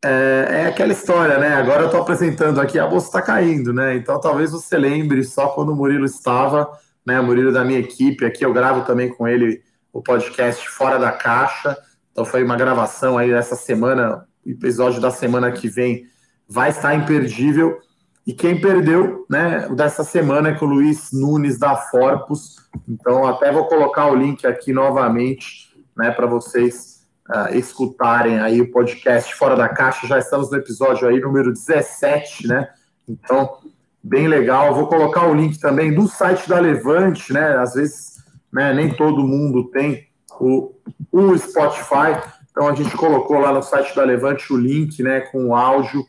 é, 0.02 0.48
é, 0.48 0.66
aquela 0.68 0.94
história, 0.94 1.36
né? 1.36 1.48
Agora 1.48 1.82
eu 1.82 1.86
estou 1.88 2.00
apresentando 2.00 2.58
aqui, 2.58 2.78
a 2.78 2.86
bolsa 2.86 3.08
está 3.08 3.20
caindo, 3.20 3.74
né? 3.74 3.94
Então 3.94 4.18
talvez 4.18 4.52
você 4.52 4.78
lembre 4.78 5.22
só 5.22 5.48
quando 5.48 5.68
o 5.68 5.76
Murilo 5.76 6.06
estava, 6.06 6.66
né? 7.04 7.20
O 7.20 7.24
Murilo 7.24 7.52
da 7.52 7.62
minha 7.62 7.78
equipe 7.78 8.24
aqui, 8.24 8.42
eu 8.42 8.54
gravo 8.54 8.86
também 8.86 9.10
com 9.10 9.28
ele 9.28 9.60
o 9.92 10.00
podcast 10.00 10.66
Fora 10.70 10.98
da 10.98 11.12
Caixa. 11.12 11.76
Então 12.10 12.24
foi 12.24 12.42
uma 12.42 12.56
gravação 12.56 13.18
aí 13.18 13.30
essa 13.32 13.54
semana, 13.54 14.26
episódio 14.46 14.98
da 14.98 15.10
semana 15.10 15.52
que 15.52 15.68
vem 15.68 16.06
vai 16.48 16.70
estar 16.70 16.94
imperdível. 16.94 17.80
E 18.28 18.34
quem 18.34 18.60
perdeu, 18.60 19.24
né, 19.26 19.66
dessa 19.70 20.04
semana 20.04 20.50
é 20.50 20.54
com 20.54 20.66
o 20.66 20.68
Luiz 20.68 21.12
Nunes 21.14 21.58
da 21.58 21.74
Forpus. 21.74 22.56
Então 22.86 23.26
até 23.26 23.50
vou 23.50 23.64
colocar 23.64 24.04
o 24.04 24.14
link 24.14 24.46
aqui 24.46 24.70
novamente, 24.70 25.74
né, 25.96 26.10
para 26.10 26.26
vocês 26.26 27.06
uh, 27.30 27.56
escutarem 27.56 28.38
aí 28.38 28.60
o 28.60 28.70
podcast 28.70 29.34
Fora 29.34 29.56
da 29.56 29.66
Caixa. 29.66 30.06
Já 30.06 30.18
estamos 30.18 30.50
no 30.50 30.58
episódio 30.58 31.08
aí 31.08 31.18
número 31.18 31.50
17, 31.50 32.46
né? 32.48 32.68
Então, 33.08 33.60
bem 34.04 34.28
legal. 34.28 34.74
Vou 34.74 34.88
colocar 34.88 35.26
o 35.26 35.32
link 35.32 35.58
também 35.58 35.94
do 35.94 36.06
site 36.06 36.46
da 36.50 36.60
Levante, 36.60 37.32
né? 37.32 37.56
Às 37.56 37.72
vezes, 37.72 38.22
né, 38.52 38.74
nem 38.74 38.94
todo 38.94 39.26
mundo 39.26 39.70
tem 39.70 40.06
o, 40.38 40.74
o 41.10 41.38
Spotify. 41.38 42.20
Então, 42.50 42.68
a 42.68 42.74
gente 42.74 42.94
colocou 42.94 43.38
lá 43.38 43.54
no 43.54 43.62
site 43.62 43.96
da 43.96 44.04
Levante 44.04 44.52
o 44.52 44.56
link, 44.58 45.02
né, 45.02 45.20
com 45.20 45.46
o 45.46 45.54
áudio 45.54 46.04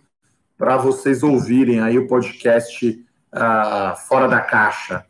para 0.59 0.75
vocês 0.75 1.23
ouvirem 1.23 1.79
aí 1.79 1.97
o 1.97 2.05
podcast 2.05 2.85
uh, 3.33 3.95
Fora 4.09 4.27
da 4.27 4.41
Caixa, 4.41 5.05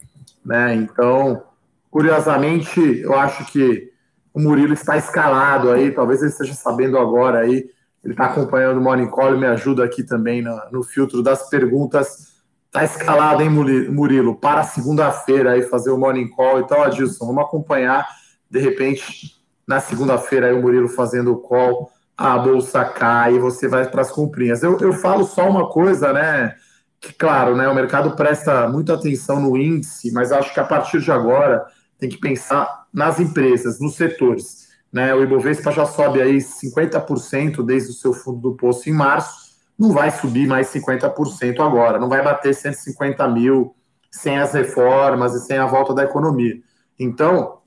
né? 0.46 0.76
Então, 0.76 1.42
curiosamente, 1.90 2.80
eu 3.00 3.16
acho 3.16 3.52
que 3.52 3.92
o 4.32 4.40
Murilo 4.40 4.74
está 4.74 4.96
escalado 4.96 5.72
aí, 5.72 5.90
talvez 5.90 6.22
ele 6.22 6.30
esteja 6.30 6.54
sabendo 6.54 7.00
agora 7.00 7.40
aí. 7.40 7.68
Ele 8.04 8.14
está 8.14 8.26
acompanhando 8.26 8.78
o 8.78 8.82
Morning 8.82 9.10
Call, 9.10 9.40
me 9.40 9.48
ajuda 9.48 9.84
aqui 9.84 10.04
também 10.04 10.44
no, 10.44 10.56
no 10.72 10.84
filtro 10.84 11.24
das 11.24 11.50
perguntas. 11.50 12.30
Está 12.68 12.84
escalado, 12.84 13.42
hein, 13.42 13.50
Murilo? 13.50 14.36
Para 14.36 14.64
segunda-feira 14.64 15.54
aí 15.54 15.64
fazer 15.64 15.90
o 15.90 15.98
Morning 15.98 16.30
Call. 16.30 16.60
Então, 16.60 16.84
Adilson, 16.84 17.26
vamos 17.26 17.44
acompanhar. 17.44 18.08
De 18.50 18.60
repente, 18.60 19.36
na 19.68 19.80
segunda-feira 19.80 20.48
aí 20.48 20.54
o 20.54 20.62
Murilo 20.62 20.88
fazendo 20.88 21.34
o 21.34 21.38
call, 21.38 21.92
a 22.20 22.38
bolsa 22.38 22.84
cai 22.84 23.36
e 23.36 23.40
você 23.40 23.66
vai 23.70 23.90
para 23.90 24.02
as 24.02 24.12
comprinhas. 24.12 24.62
Eu, 24.62 24.78
eu 24.80 24.92
falo 24.92 25.24
só 25.24 25.50
uma 25.50 25.70
coisa, 25.70 26.12
né? 26.12 26.54
Que, 27.00 27.14
claro, 27.14 27.56
né, 27.56 27.66
o 27.70 27.74
mercado 27.74 28.12
presta 28.12 28.68
muita 28.68 28.94
atenção 28.94 29.40
no 29.40 29.56
índice, 29.56 30.12
mas 30.12 30.34
acho 30.34 30.54
que 30.54 30.60
a 30.60 30.66
partir 30.66 31.00
de 31.00 31.10
agora 31.10 31.66
tem 31.98 32.10
que 32.10 32.18
pensar 32.18 32.88
nas 32.94 33.22
empresas, 33.22 33.80
nos 33.80 33.96
setores. 33.96 34.68
Né? 34.92 35.16
O 35.16 35.24
Ibovespa 35.24 35.72
já 35.72 35.86
sobe 35.86 36.22
aí 36.22 36.40
50% 36.40 37.64
desde 37.64 37.92
o 37.92 37.94
seu 37.94 38.14
fundo 38.14 38.42
do 38.42 38.56
poço 38.58 38.90
em 38.90 38.94
março, 38.94 39.56
não 39.78 39.94
vai 39.94 40.12
subir 40.12 40.46
mais 40.46 40.68
50% 40.68 41.66
agora, 41.66 41.98
não 42.00 42.10
vai 42.10 42.22
bater 42.22 42.54
150 42.54 43.26
mil 43.30 43.74
sem 44.12 44.38
as 44.38 44.52
reformas 44.52 45.34
e 45.36 45.40
sem 45.46 45.58
a 45.58 45.66
volta 45.66 45.94
da 45.94 46.04
economia. 46.04 46.56
Então, 47.00 47.59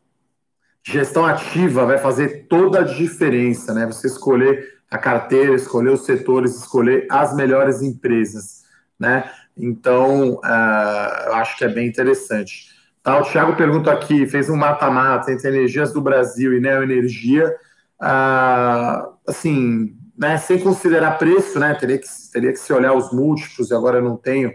gestão 0.84 1.24
ativa 1.24 1.86
vai 1.86 1.98
fazer 1.98 2.46
toda 2.48 2.80
a 2.80 2.84
diferença, 2.84 3.72
né? 3.72 3.86
Você 3.86 4.06
escolher 4.06 4.80
a 4.90 4.98
carteira, 4.98 5.54
escolher 5.54 5.90
os 5.90 6.04
setores, 6.04 6.56
escolher 6.56 7.06
as 7.10 7.34
melhores 7.34 7.82
empresas, 7.82 8.64
né? 8.98 9.30
Então, 9.56 10.34
uh, 10.34 11.26
eu 11.26 11.34
acho 11.34 11.56
que 11.56 11.64
é 11.64 11.68
bem 11.68 11.86
interessante. 11.86 12.72
Tá, 13.02 13.18
o 13.18 13.24
Thiago 13.24 13.56
pergunta 13.56 13.90
aqui, 13.90 14.26
fez 14.26 14.48
um 14.48 14.56
mata-mata 14.56 15.32
entre 15.32 15.48
Energias 15.48 15.92
do 15.92 16.00
Brasil 16.00 16.56
e 16.56 16.60
Neoenergia. 16.60 17.52
Ah, 18.00 19.08
assim, 19.26 19.96
né, 20.16 20.38
sem 20.38 20.60
considerar 20.60 21.18
preço, 21.18 21.58
né, 21.58 21.74
teria 21.74 21.98
que, 21.98 22.06
teria 22.32 22.52
que 22.52 22.58
se 22.58 22.72
olhar 22.72 22.92
os 22.92 23.12
múltiplos, 23.12 23.70
e 23.70 23.74
agora 23.74 23.98
eu 23.98 24.04
não 24.04 24.16
tenho, 24.16 24.52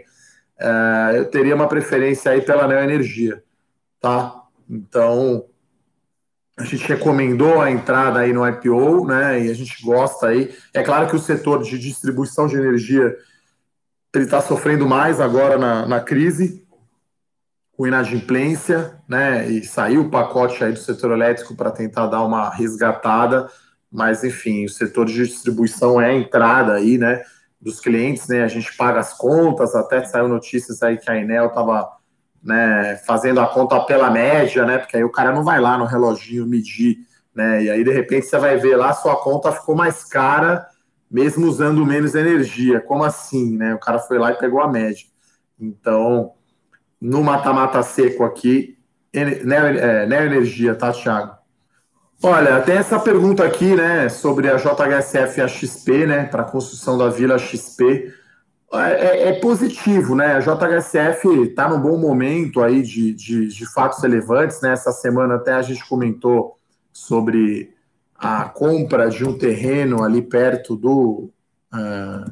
ah, 0.58 1.12
eu 1.14 1.26
teria 1.26 1.54
uma 1.54 1.68
preferência 1.68 2.32
aí 2.32 2.40
pela 2.40 2.66
Neoenergia, 2.66 3.42
tá? 4.00 4.44
Então, 4.68 5.44
a 6.58 6.64
gente 6.64 6.86
recomendou 6.88 7.60
a 7.60 7.70
entrada 7.70 8.18
aí 8.18 8.32
no 8.32 8.46
IPO, 8.46 9.06
né, 9.06 9.44
e 9.44 9.50
a 9.50 9.54
gente 9.54 9.80
gosta 9.82 10.26
aí. 10.26 10.52
É 10.74 10.82
claro 10.82 11.06
que 11.06 11.14
o 11.14 11.20
setor 11.20 11.62
de 11.62 11.78
distribuição 11.78 12.46
de 12.46 12.56
energia 12.56 13.16
ele 14.14 14.24
está 14.24 14.40
sofrendo 14.40 14.86
mais 14.86 15.20
agora 15.20 15.56
na, 15.56 15.86
na 15.86 16.00
crise, 16.00 16.66
com 17.76 17.86
inadimplência, 17.86 18.98
né? 19.06 19.48
E 19.48 19.64
saiu 19.64 20.02
o 20.02 20.10
pacote 20.10 20.64
aí 20.64 20.72
do 20.72 20.78
setor 20.78 21.12
elétrico 21.12 21.54
para 21.54 21.70
tentar 21.70 22.08
dar 22.08 22.24
uma 22.24 22.50
resgatada, 22.50 23.48
mas 23.90 24.24
enfim, 24.24 24.64
o 24.64 24.68
setor 24.68 25.06
de 25.06 25.14
distribuição 25.14 26.00
é 26.00 26.06
a 26.06 26.14
entrada 26.14 26.72
aí, 26.72 26.98
né? 26.98 27.22
Dos 27.60 27.78
clientes, 27.78 28.26
né? 28.26 28.42
A 28.42 28.48
gente 28.48 28.76
paga 28.76 28.98
as 28.98 29.12
contas, 29.12 29.76
até 29.76 30.04
saiu 30.04 30.26
notícias 30.26 30.82
aí 30.82 30.96
que 30.96 31.08
a 31.08 31.16
Enel 31.16 31.46
estava 31.46 31.97
né, 32.48 32.96
fazendo 33.06 33.40
a 33.40 33.46
conta 33.46 33.78
pela 33.80 34.10
média, 34.10 34.64
né? 34.64 34.78
Porque 34.78 34.96
aí 34.96 35.04
o 35.04 35.12
cara 35.12 35.32
não 35.32 35.44
vai 35.44 35.60
lá 35.60 35.76
no 35.76 35.84
reloginho 35.84 36.46
medir, 36.46 36.96
né? 37.34 37.62
E 37.62 37.70
aí 37.70 37.84
de 37.84 37.92
repente 37.92 38.24
você 38.24 38.38
vai 38.38 38.56
ver 38.56 38.74
lá, 38.74 38.94
sua 38.94 39.16
conta 39.16 39.52
ficou 39.52 39.76
mais 39.76 40.02
cara, 40.02 40.66
mesmo 41.10 41.46
usando 41.46 41.84
menos 41.84 42.14
energia. 42.14 42.80
Como 42.80 43.04
assim, 43.04 43.58
né? 43.58 43.74
O 43.74 43.78
cara 43.78 43.98
foi 43.98 44.18
lá 44.18 44.32
e 44.32 44.38
pegou 44.38 44.62
a 44.62 44.66
média. 44.66 45.04
Então, 45.60 46.32
no 46.98 47.22
mata-mata 47.22 47.82
seco 47.82 48.24
aqui, 48.24 48.78
é, 49.12 49.44
Neo 50.06 50.24
Energia, 50.24 50.74
tá, 50.74 50.90
Thiago? 50.90 51.36
Olha, 52.22 52.62
tem 52.62 52.76
essa 52.76 52.98
pergunta 52.98 53.44
aqui, 53.44 53.76
né, 53.76 54.08
sobre 54.08 54.48
a 54.48 54.56
JHSF 54.56 55.38
e 55.38 55.42
a 55.42 55.46
XP, 55.46 56.06
né, 56.06 56.24
para 56.24 56.42
a 56.42 56.50
construção 56.50 56.96
da 56.96 57.08
Vila 57.08 57.38
XP. 57.38 58.12
É, 58.70 58.92
é, 58.92 59.28
é, 59.28 59.32
positivo, 59.40 60.14
né? 60.14 60.34
A 60.34 60.40
JHSF 60.40 61.44
está 61.44 61.66
num 61.68 61.80
bom 61.80 61.96
momento 61.96 62.62
aí 62.62 62.82
de, 62.82 63.14
de, 63.14 63.48
de, 63.48 63.66
fatos 63.72 64.02
relevantes, 64.02 64.60
né? 64.60 64.72
Essa 64.72 64.92
semana 64.92 65.36
até 65.36 65.54
a 65.54 65.62
gente 65.62 65.88
comentou 65.88 66.58
sobre 66.92 67.74
a 68.14 68.44
compra 68.44 69.08
de 69.08 69.24
um 69.24 69.38
terreno 69.38 70.04
ali 70.04 70.20
perto 70.20 70.76
do, 70.76 71.30
uh, 71.72 72.30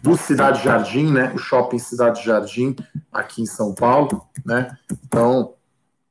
do 0.00 0.16
Cidade 0.16 0.62
Jardim, 0.62 1.12
né? 1.12 1.32
O 1.34 1.38
shopping 1.38 1.80
Cidade 1.80 2.24
Jardim, 2.24 2.76
aqui 3.12 3.42
em 3.42 3.46
São 3.46 3.74
Paulo, 3.74 4.24
né? 4.46 4.78
Então, 5.04 5.54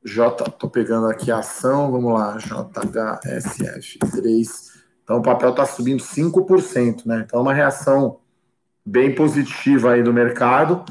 J, 0.04 0.44
tô 0.50 0.68
pegando 0.68 1.06
aqui 1.06 1.32
a 1.32 1.38
ação, 1.38 1.90
vamos 1.90 2.12
lá, 2.12 2.36
JHSF3. 2.36 4.74
Então, 5.02 5.16
o 5.18 5.22
papel 5.22 5.48
está 5.50 5.64
subindo 5.64 6.02
5%, 6.02 7.06
né? 7.06 7.24
Então, 7.26 7.40
uma 7.40 7.54
reação 7.54 8.18
bem 8.84 9.14
positiva 9.14 9.92
aí 9.92 10.02
do 10.02 10.12
mercado. 10.12 10.84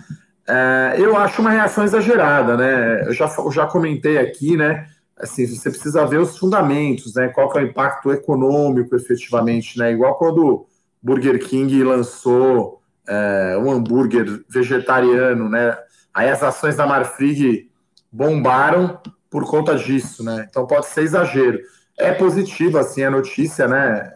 É, 0.48 0.96
eu 0.98 1.16
acho 1.16 1.42
uma 1.42 1.52
reação 1.52 1.84
exagerada, 1.84 2.58
né? 2.58 3.08
Eu 3.08 3.14
já, 3.14 3.34
eu 3.38 3.52
já 3.52 3.66
comentei 3.66 4.18
aqui, 4.18 4.58
né? 4.58 4.88
Assim, 5.18 5.46
você 5.46 5.70
precisa 5.70 6.06
ver 6.06 6.20
os 6.20 6.38
fundamentos, 6.38 7.14
né? 7.16 7.30
Qual 7.30 7.52
é 7.56 7.64
o 7.64 7.68
impacto 7.68 8.12
econômico, 8.12 8.96
efetivamente, 8.96 9.78
né? 9.78 9.92
Igual 9.92 10.16
quando 10.16 10.66
Burger 11.02 11.40
King 11.40 11.84
lançou 11.84 12.82
é, 13.08 13.58
um 13.58 13.72
hambúrguer 13.72 14.44
vegetariano, 14.50 15.50
né? 15.50 15.78
Aí 16.14 16.30
as 16.30 16.44
ações 16.44 16.76
da 16.76 16.86
Marfrig 16.86 17.70
bombaram 18.12 19.00
por 19.30 19.50
conta 19.50 19.76
disso, 19.76 20.24
né? 20.24 20.46
Então 20.50 20.68
pode 20.68 20.88
ser 20.88 21.02
exagero. 21.02 21.60
É 21.98 22.12
positivo, 22.12 22.78
assim, 22.78 23.04
a 23.04 23.10
notícia, 23.10 23.68
né? 23.68 24.12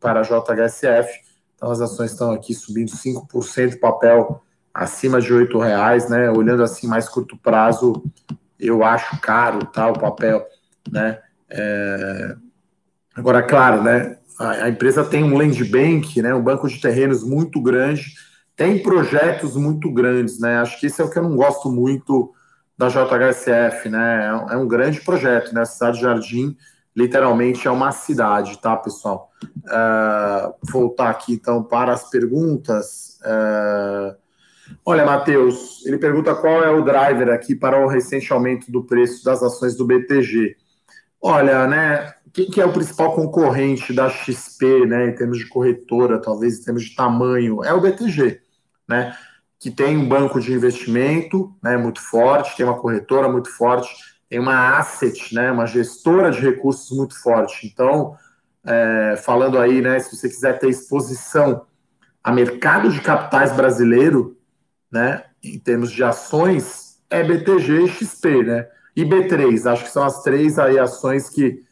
Para 0.00 0.20
a 0.20 0.22
JHSF. 0.22 1.25
Então 1.56 1.70
as 1.70 1.80
ações 1.80 2.12
estão 2.12 2.30
aqui 2.30 2.54
subindo 2.54 2.90
5%, 2.90 3.80
papel 3.80 4.42
acima 4.72 5.20
de 5.20 5.32
R$ 5.32 5.46
reais, 5.58 6.08
né? 6.08 6.30
Olhando 6.30 6.62
assim 6.62 6.86
mais 6.86 7.08
curto 7.08 7.36
prazo, 7.36 8.04
eu 8.60 8.84
acho 8.84 9.18
caro, 9.20 9.64
tá? 9.66 9.88
O 9.88 9.98
papel, 9.98 10.46
né? 10.90 11.18
É... 11.48 12.36
Agora, 13.14 13.42
claro, 13.42 13.82
né? 13.82 14.18
a, 14.38 14.68
empresa 14.68 15.04
tem 15.04 15.24
um 15.24 15.36
land 15.36 15.62
bank, 15.64 16.20
né, 16.20 16.34
um 16.34 16.42
banco 16.42 16.68
de 16.68 16.80
terrenos 16.80 17.24
muito 17.24 17.60
grande, 17.60 18.14
tem 18.54 18.82
projetos 18.82 19.56
muito 19.56 19.90
grandes, 19.92 20.38
né? 20.38 20.58
Acho 20.58 20.80
que 20.80 20.86
isso 20.86 21.02
é 21.02 21.04
o 21.04 21.10
que 21.10 21.18
eu 21.18 21.22
não 21.22 21.36
gosto 21.36 21.70
muito 21.70 22.32
da 22.76 22.88
JHSF, 22.88 23.90
né? 23.90 24.24
É, 24.50 24.54
é 24.54 24.56
um 24.56 24.66
grande 24.66 25.00
projeto, 25.02 25.52
né? 25.52 25.60
A 25.60 25.66
cidade 25.66 25.98
de 25.98 26.02
Jardim 26.02 26.56
literalmente 26.96 27.68
é 27.68 27.70
uma 27.70 27.92
cidade, 27.92 28.58
tá, 28.58 28.76
pessoal? 28.76 29.30
Uh, 29.66 30.54
voltar 30.70 31.10
aqui 31.10 31.34
então 31.34 31.62
para 31.62 31.92
as 31.92 32.08
perguntas. 32.08 33.18
Uh, 33.20 34.16
olha, 34.84 35.04
Matheus, 35.04 35.84
ele 35.84 35.98
pergunta 35.98 36.34
qual 36.34 36.64
é 36.64 36.70
o 36.70 36.82
driver 36.82 37.28
aqui 37.28 37.54
para 37.54 37.84
o 37.84 37.88
recente 37.88 38.32
aumento 38.32 38.72
do 38.72 38.84
preço 38.84 39.24
das 39.24 39.42
ações 39.42 39.76
do 39.76 39.84
BTG. 39.84 40.56
Olha, 41.20 41.66
né? 41.66 42.14
quem 42.36 42.50
que 42.50 42.60
é 42.60 42.66
o 42.66 42.72
principal 42.72 43.14
concorrente 43.14 43.94
da 43.94 44.10
XP, 44.10 44.84
né, 44.84 45.06
em 45.06 45.14
termos 45.14 45.38
de 45.38 45.48
corretora, 45.48 46.20
talvez 46.20 46.58
em 46.60 46.64
termos 46.64 46.84
de 46.84 46.94
tamanho, 46.94 47.64
é 47.64 47.72
o 47.72 47.80
BTG, 47.80 48.42
né, 48.86 49.16
que 49.58 49.70
tem 49.70 49.96
um 49.96 50.06
banco 50.06 50.38
de 50.38 50.52
investimento, 50.52 51.56
né, 51.62 51.78
muito 51.78 51.98
forte, 51.98 52.54
tem 52.54 52.66
uma 52.66 52.78
corretora 52.78 53.26
muito 53.26 53.50
forte, 53.50 53.88
tem 54.28 54.38
uma 54.38 54.78
asset, 54.78 55.34
né, 55.34 55.50
uma 55.50 55.66
gestora 55.66 56.30
de 56.30 56.40
recursos 56.40 56.96
muito 56.96 57.20
forte. 57.20 57.66
Então, 57.66 58.16
é, 58.64 59.16
falando 59.16 59.58
aí, 59.58 59.80
né, 59.80 59.98
se 60.00 60.16
você 60.16 60.28
quiser 60.28 60.58
ter 60.58 60.68
exposição 60.68 61.66
a 62.22 62.32
mercado 62.32 62.90
de 62.90 63.00
capitais 63.00 63.52
brasileiro, 63.52 64.36
né, 64.90 65.24
em 65.42 65.58
termos 65.58 65.92
de 65.92 66.02
ações, 66.02 66.98
é 67.08 67.22
BTG 67.22 67.84
e 67.84 67.88
XP, 67.88 68.42
né, 68.42 68.68
e 68.96 69.04
B3, 69.04 69.70
acho 69.70 69.84
que 69.84 69.90
são 69.90 70.02
as 70.02 70.22
três 70.22 70.58
aí 70.58 70.78
ações 70.78 71.28
que 71.28 71.62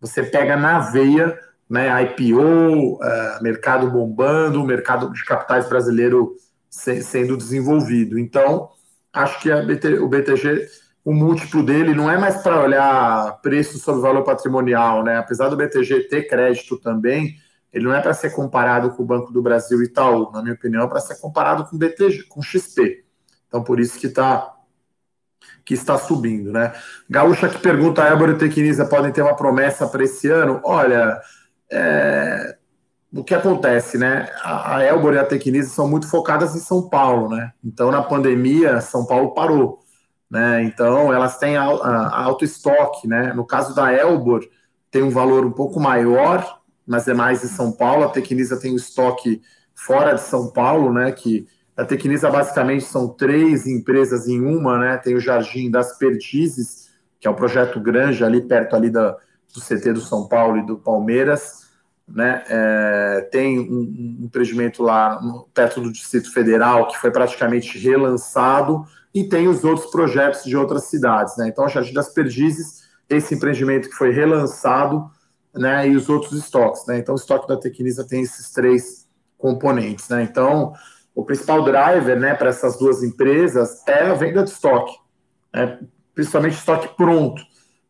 você 0.00 0.22
pega 0.22 0.56
na 0.56 0.80
veia, 0.80 1.38
né, 1.70 1.88
IPO, 2.02 2.98
é, 3.02 3.38
mercado 3.40 3.90
bombando, 3.90 4.62
mercado 4.64 5.10
de 5.10 5.24
capitais 5.24 5.66
brasileiro 5.68 6.36
se, 6.68 7.02
sendo 7.02 7.36
desenvolvido. 7.36 8.18
Então, 8.18 8.68
acho 9.12 9.40
que 9.40 9.50
BT, 9.62 10.00
o 10.00 10.08
BTG, 10.08 10.68
o 11.04 11.12
múltiplo 11.12 11.62
dele 11.62 11.94
não 11.94 12.10
é 12.10 12.16
mais 12.16 12.42
para 12.42 12.62
olhar 12.62 13.40
preço 13.42 13.78
sobre 13.78 14.02
valor 14.02 14.22
patrimonial, 14.22 15.02
né? 15.02 15.18
Apesar 15.18 15.48
do 15.48 15.56
BTG 15.56 16.08
ter 16.08 16.28
crédito 16.28 16.78
também, 16.78 17.36
ele 17.72 17.84
não 17.84 17.94
é 17.94 18.00
para 18.00 18.14
ser 18.14 18.30
comparado 18.30 18.90
com 18.90 19.02
o 19.02 19.06
Banco 19.06 19.32
do 19.32 19.42
Brasil 19.42 19.82
e 19.82 19.86
Itaú, 19.86 20.30
na 20.30 20.42
minha 20.42 20.54
opinião, 20.54 20.84
é 20.84 20.86
para 20.86 21.00
ser 21.00 21.20
comparado 21.20 21.64
com 21.64 21.78
BTG, 21.78 22.24
com 22.24 22.42
XP. 22.42 23.04
Então, 23.48 23.64
por 23.64 23.80
isso 23.80 23.98
que 23.98 24.06
está 24.06 24.48
que 25.64 25.74
está 25.74 25.96
subindo, 25.96 26.52
né? 26.52 26.72
Gaúcha 27.08 27.48
que 27.48 27.58
pergunta, 27.58 28.02
Ébora 28.02 28.32
e 28.32 28.38
Tequiniza 28.38 28.84
podem 28.84 29.12
ter 29.12 29.22
uma 29.22 29.36
promessa 29.36 29.86
para 29.86 30.02
esse 30.02 30.28
ano? 30.28 30.60
Olha, 30.64 31.20
é... 31.70 32.56
o 33.12 33.22
que 33.22 33.34
acontece, 33.34 33.96
né? 33.96 34.28
A, 34.42 34.76
a 34.76 34.84
e 34.84 34.88
a 35.18 35.24
Tequiniza 35.24 35.70
são 35.70 35.88
muito 35.88 36.08
focadas 36.08 36.54
em 36.56 36.60
São 36.60 36.88
Paulo, 36.88 37.28
né? 37.28 37.52
Então, 37.64 37.90
na 37.90 38.02
pandemia, 38.02 38.80
São 38.80 39.06
Paulo 39.06 39.34
parou, 39.34 39.81
né? 40.32 40.64
Então, 40.64 41.12
elas 41.12 41.36
têm 41.36 41.58
alto 41.58 42.42
estoque, 42.42 43.06
né? 43.06 43.34
No 43.34 43.44
caso 43.44 43.74
da 43.74 43.92
Elbor, 43.92 44.42
tem 44.90 45.02
um 45.02 45.10
valor 45.10 45.44
um 45.44 45.52
pouco 45.52 45.78
maior, 45.78 46.62
mas 46.86 47.06
é 47.06 47.12
mais 47.12 47.44
em 47.44 47.48
São 47.48 47.70
Paulo. 47.70 48.04
A 48.04 48.08
Tequiniza 48.08 48.58
tem 48.58 48.72
um 48.72 48.76
estoque 48.76 49.42
fora 49.74 50.14
de 50.14 50.22
São 50.22 50.50
Paulo, 50.50 50.90
né? 50.90 51.12
Que 51.12 51.46
a 51.76 51.84
Tecnisa 51.84 52.30
basicamente 52.30 52.84
são 52.84 53.08
três 53.08 53.66
empresas 53.66 54.26
em 54.26 54.40
uma, 54.40 54.78
né? 54.78 54.96
Tem 54.96 55.14
o 55.14 55.20
Jardim 55.20 55.70
das 55.70 55.98
Perdizes, 55.98 56.90
que 57.20 57.28
é 57.28 57.30
o 57.30 57.34
projeto 57.34 57.78
grande 57.78 58.24
ali 58.24 58.40
perto 58.40 58.74
ali 58.74 58.88
da, 58.88 59.10
do 59.54 59.60
CT 59.60 59.92
do 59.92 60.00
São 60.00 60.26
Paulo 60.28 60.56
e 60.56 60.66
do 60.66 60.78
Palmeiras, 60.78 61.68
né? 62.08 62.42
É, 62.48 63.28
tem 63.30 63.60
um, 63.60 63.64
um, 63.64 64.24
empreendimento 64.24 64.82
lá 64.82 65.20
perto 65.52 65.82
do 65.82 65.92
Distrito 65.92 66.32
Federal 66.32 66.88
que 66.88 66.96
foi 66.96 67.10
praticamente 67.10 67.78
relançado 67.78 68.86
e 69.14 69.24
tem 69.24 69.48
os 69.48 69.64
outros 69.64 69.90
projetos 69.90 70.44
de 70.44 70.56
outras 70.56 70.84
cidades, 70.84 71.36
né? 71.36 71.48
Então, 71.48 71.64
o 71.64 71.68
Jardim 71.68 71.92
das 71.92 72.08
Perdizes, 72.08 72.82
esse 73.08 73.34
empreendimento 73.34 73.88
que 73.88 73.94
foi 73.94 74.10
relançado, 74.10 75.10
né? 75.54 75.88
E 75.88 75.96
os 75.96 76.08
outros 76.08 76.32
estoques, 76.32 76.86
né? 76.86 76.98
Então, 76.98 77.14
o 77.14 77.18
estoque 77.18 77.46
da 77.46 77.56
Tecnisa 77.56 78.06
tem 78.06 78.22
esses 78.22 78.50
três 78.50 79.06
componentes, 79.36 80.08
né? 80.08 80.22
Então, 80.22 80.72
o 81.14 81.24
principal 81.24 81.62
driver 81.62 82.18
né, 82.18 82.34
para 82.34 82.48
essas 82.48 82.78
duas 82.78 83.02
empresas 83.02 83.86
é 83.86 84.06
a 84.06 84.14
venda 84.14 84.42
de 84.42 84.50
estoque, 84.50 84.94
né, 85.52 85.78
principalmente 86.14 86.54
estoque 86.54 86.88
pronto. 86.96 87.42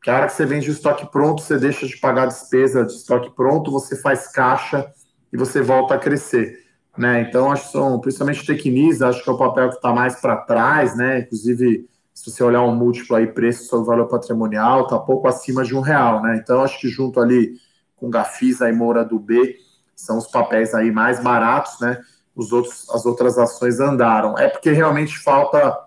Que 0.02 0.10
a 0.10 0.16
hora 0.16 0.26
que 0.26 0.32
você 0.32 0.44
vende 0.44 0.68
o 0.68 0.72
estoque 0.72 1.06
pronto, 1.06 1.42
você 1.42 1.56
deixa 1.56 1.86
de 1.86 1.96
pagar 1.98 2.24
a 2.24 2.26
despesa 2.26 2.84
de 2.84 2.92
estoque 2.92 3.30
pronto, 3.36 3.70
você 3.70 3.94
faz 3.94 4.26
caixa 4.26 4.90
e 5.32 5.36
você 5.36 5.62
volta 5.62 5.94
a 5.94 5.98
crescer. 5.98 6.61
Né? 6.96 7.22
Então, 7.22 7.50
acho 7.50 7.66
que 7.66 7.72
são, 7.72 7.98
principalmente 8.00 8.46
Tecnisa, 8.46 9.08
acho 9.08 9.22
que 9.22 9.30
é 9.30 9.32
o 9.32 9.38
papel 9.38 9.70
que 9.70 9.76
está 9.76 9.92
mais 9.92 10.20
para 10.20 10.36
trás, 10.36 10.96
né? 10.96 11.20
Inclusive, 11.20 11.88
se 12.12 12.30
você 12.30 12.44
olhar 12.44 12.62
um 12.62 12.74
múltiplo 12.74 13.16
aí, 13.16 13.26
preço 13.26 13.64
sobre 13.64 13.86
valor 13.86 14.08
patrimonial, 14.08 14.82
está 14.82 14.98
pouco 14.98 15.26
acima 15.26 15.64
de 15.64 15.74
um 15.74 15.80
real, 15.80 16.22
né? 16.22 16.38
Então, 16.42 16.62
acho 16.62 16.78
que 16.78 16.88
junto 16.88 17.18
ali 17.18 17.54
com 17.96 18.10
Gafisa 18.10 18.68
e 18.68 18.72
Moura 18.72 19.04
do 19.04 19.18
B, 19.18 19.56
são 19.94 20.18
os 20.18 20.26
papéis 20.26 20.74
aí 20.74 20.90
mais 20.90 21.22
baratos, 21.22 21.80
né? 21.80 21.98
os 22.34 22.52
outros, 22.52 22.88
as 22.90 23.06
outras 23.06 23.38
ações 23.38 23.80
andaram. 23.80 24.38
É 24.38 24.48
porque 24.48 24.70
realmente 24.70 25.18
falta 25.18 25.78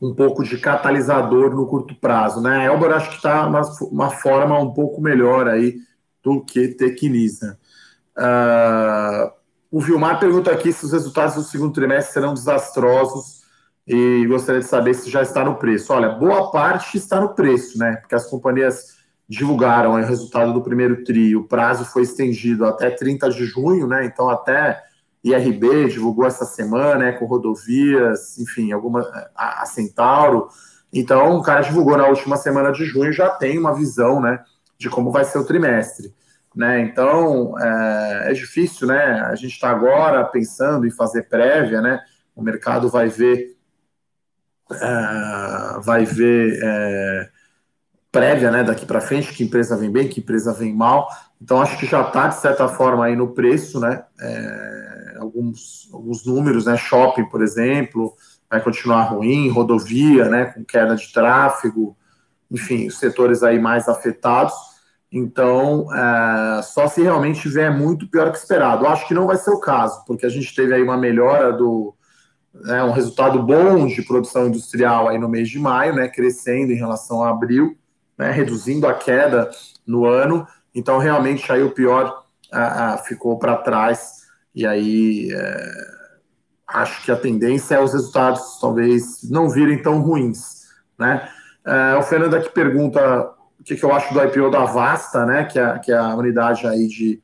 um 0.00 0.14
pouco 0.14 0.42
de 0.42 0.58
catalisador 0.58 1.54
no 1.54 1.66
curto 1.66 1.94
prazo, 1.94 2.40
né? 2.40 2.58
A 2.60 2.64
Elbor 2.64 2.92
acho 2.92 3.10
que 3.10 3.16
está 3.16 3.46
uma, 3.46 3.62
uma 3.90 4.10
forma 4.10 4.58
um 4.58 4.72
pouco 4.72 5.00
melhor 5.00 5.48
aí 5.48 5.76
do 6.22 6.42
que 6.44 6.68
Tecnisa. 6.68 7.58
Uh, 8.16 9.30
o 9.70 9.80
Vilmar 9.80 10.18
pergunta 10.18 10.50
aqui 10.50 10.72
se 10.72 10.84
os 10.84 10.92
resultados 10.92 11.34
do 11.34 11.42
segundo 11.42 11.72
trimestre 11.72 12.12
serão 12.12 12.34
desastrosos 12.34 13.42
e 13.86 14.26
gostaria 14.26 14.60
de 14.60 14.66
saber 14.66 14.94
se 14.94 15.10
já 15.10 15.22
está 15.22 15.44
no 15.44 15.56
preço. 15.56 15.92
Olha, 15.92 16.10
boa 16.10 16.50
parte 16.50 16.96
está 16.96 17.20
no 17.20 17.34
preço, 17.34 17.78
né? 17.78 17.96
Porque 17.96 18.14
as 18.14 18.26
companhias 18.26 18.98
divulgaram 19.28 19.92
o 19.92 19.96
resultado 19.96 20.52
do 20.52 20.62
primeiro 20.62 21.04
TRI, 21.04 21.36
o 21.36 21.44
prazo 21.44 21.84
foi 21.84 22.02
estendido 22.02 22.64
até 22.64 22.88
30 22.88 23.28
de 23.28 23.44
junho, 23.44 23.86
né? 23.86 24.06
Então, 24.06 24.30
até 24.30 24.82
IRB 25.22 25.88
divulgou 25.88 26.26
essa 26.26 26.44
semana, 26.44 26.96
né, 26.96 27.12
com 27.12 27.26
rodovias, 27.26 28.38
enfim, 28.38 28.72
alguma 28.72 29.00
a, 29.34 29.66
Centauro. 29.66 30.48
Então, 30.92 31.36
o 31.36 31.42
cara 31.42 31.60
divulgou 31.60 31.96
na 31.96 32.06
última 32.06 32.36
semana 32.36 32.72
de 32.72 32.84
junho, 32.84 33.12
já 33.12 33.28
tem 33.28 33.58
uma 33.58 33.74
visão, 33.74 34.20
né, 34.20 34.42
de 34.78 34.88
como 34.88 35.10
vai 35.10 35.24
ser 35.24 35.38
o 35.38 35.44
trimestre. 35.44 36.14
Né? 36.54 36.80
Então, 36.80 37.58
é, 37.58 38.30
é 38.30 38.32
difícil, 38.32 38.88
né? 38.88 39.20
A 39.20 39.34
gente 39.34 39.52
está 39.52 39.70
agora 39.70 40.24
pensando 40.24 40.86
em 40.86 40.90
fazer 40.90 41.28
prévia, 41.28 41.80
né? 41.80 42.00
O 42.34 42.42
mercado 42.42 42.88
vai 42.88 43.08
ver, 43.08 43.56
é, 44.72 45.80
vai 45.80 46.04
ver 46.04 46.58
é, 46.62 47.28
prévia, 48.10 48.50
né? 48.50 48.64
Daqui 48.64 48.86
para 48.86 49.00
frente, 49.00 49.32
que 49.32 49.44
empresa 49.44 49.76
vem 49.76 49.90
bem, 49.90 50.08
que 50.08 50.20
empresa 50.20 50.52
vem 50.52 50.74
mal. 50.74 51.08
Então, 51.40 51.60
acho 51.60 51.78
que 51.78 51.86
já 51.86 52.02
está, 52.02 52.28
de 52.28 52.40
certa 52.40 52.66
forma, 52.68 53.04
aí 53.04 53.14
no 53.14 53.34
preço, 53.34 53.78
né? 53.78 54.04
É, 54.20 55.16
alguns, 55.18 55.88
alguns 55.92 56.24
números, 56.24 56.66
né? 56.66 56.76
Shopping, 56.76 57.26
por 57.26 57.42
exemplo, 57.42 58.14
vai 58.50 58.60
continuar 58.60 59.02
ruim, 59.04 59.48
rodovia, 59.48 60.28
né? 60.28 60.46
Com 60.46 60.64
queda 60.64 60.96
de 60.96 61.12
tráfego, 61.12 61.96
enfim, 62.50 62.86
os 62.86 62.98
setores 62.98 63.42
aí 63.42 63.58
mais 63.58 63.88
afetados. 63.88 64.54
Então, 65.10 65.86
é, 65.94 66.62
só 66.62 66.86
se 66.86 67.02
realmente 67.02 67.40
tiver 67.40 67.70
muito 67.70 68.08
pior 68.08 68.30
que 68.30 68.38
esperado. 68.38 68.84
Eu 68.84 68.90
acho 68.90 69.08
que 69.08 69.14
não 69.14 69.26
vai 69.26 69.36
ser 69.36 69.50
o 69.50 69.60
caso, 69.60 70.04
porque 70.06 70.26
a 70.26 70.28
gente 70.28 70.54
teve 70.54 70.74
aí 70.74 70.82
uma 70.82 70.96
melhora 70.96 71.52
do. 71.52 71.94
Né, 72.54 72.82
um 72.82 72.90
resultado 72.90 73.42
bom 73.42 73.86
de 73.86 74.02
produção 74.02 74.48
industrial 74.48 75.08
aí 75.08 75.18
no 75.18 75.28
mês 75.28 75.48
de 75.48 75.58
maio, 75.60 75.94
né, 75.94 76.08
crescendo 76.08 76.72
em 76.72 76.76
relação 76.76 77.22
a 77.22 77.30
abril, 77.30 77.76
né, 78.16 78.32
reduzindo 78.32 78.86
a 78.86 78.94
queda 78.94 79.50
no 79.86 80.06
ano. 80.06 80.46
Então, 80.74 80.98
realmente, 80.98 81.50
aí 81.52 81.62
o 81.62 81.70
pior 81.70 82.24
ficou 83.06 83.38
para 83.38 83.56
trás. 83.56 84.18
E 84.54 84.66
aí, 84.66 85.30
é, 85.32 85.72
acho 86.66 87.04
que 87.04 87.10
a 87.10 87.16
tendência 87.16 87.76
é 87.76 87.80
os 87.80 87.92
resultados 87.92 88.58
talvez 88.60 89.28
não 89.30 89.48
virem 89.48 89.80
tão 89.80 90.00
ruins. 90.00 90.66
Né? 90.98 91.28
É, 91.64 91.96
o 91.96 92.02
Fernando 92.02 92.34
aqui 92.34 92.50
pergunta 92.50 93.30
o 93.60 93.64
que, 93.64 93.76
que, 93.76 93.84
eu 93.84 93.92
acho 93.92 94.12
do 94.14 94.22
IPO 94.22 94.50
da 94.50 94.64
Vasta, 94.64 95.26
né, 95.26 95.44
que 95.44 95.58
é, 95.58 95.78
que 95.78 95.92
é 95.92 95.96
a 95.96 96.14
unidade 96.14 96.66
aí 96.66 96.86
de 96.86 97.20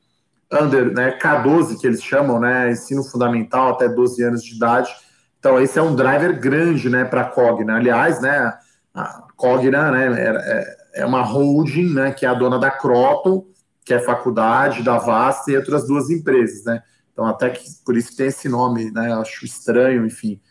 under, 0.51 0.93
né, 0.93 1.17
K12 1.19 1.79
que 1.79 1.87
eles 1.87 2.03
chamam, 2.03 2.39
né, 2.39 2.71
ensino 2.71 3.03
fundamental 3.03 3.71
até 3.71 3.87
12 3.87 4.23
anos 4.23 4.43
de 4.43 4.55
idade. 4.55 4.93
Então 5.39 5.59
esse 5.59 5.79
é 5.79 5.81
um 5.81 5.95
driver 5.95 6.39
grande, 6.39 6.89
né, 6.89 7.05
para 7.05 7.21
a 7.21 7.25
Cogna. 7.25 7.75
Aliás, 7.75 8.21
né, 8.21 8.53
a 8.93 9.23
Cogna, 9.35 9.91
né, 9.91 10.07
é, 10.17 11.01
é 11.01 11.05
uma 11.05 11.21
holding, 11.21 11.93
né, 11.93 12.11
que 12.11 12.25
é 12.25 12.29
a 12.29 12.33
dona 12.33 12.59
da 12.59 12.71
Croton, 12.71 13.45
que 13.83 13.93
é 13.93 13.99
faculdade 13.99 14.83
da 14.83 14.97
Vasta 14.97 15.51
e 15.51 15.57
outras 15.57 15.87
duas 15.87 16.09
empresas, 16.09 16.63
né. 16.65 16.81
Então 17.13 17.25
até 17.25 17.49
que 17.49 17.63
por 17.85 17.95
isso 17.95 18.15
tem 18.15 18.27
esse 18.27 18.49
nome, 18.49 18.91
né, 18.91 19.13
acho 19.13 19.45
estranho, 19.45 20.05
enfim. 20.05 20.41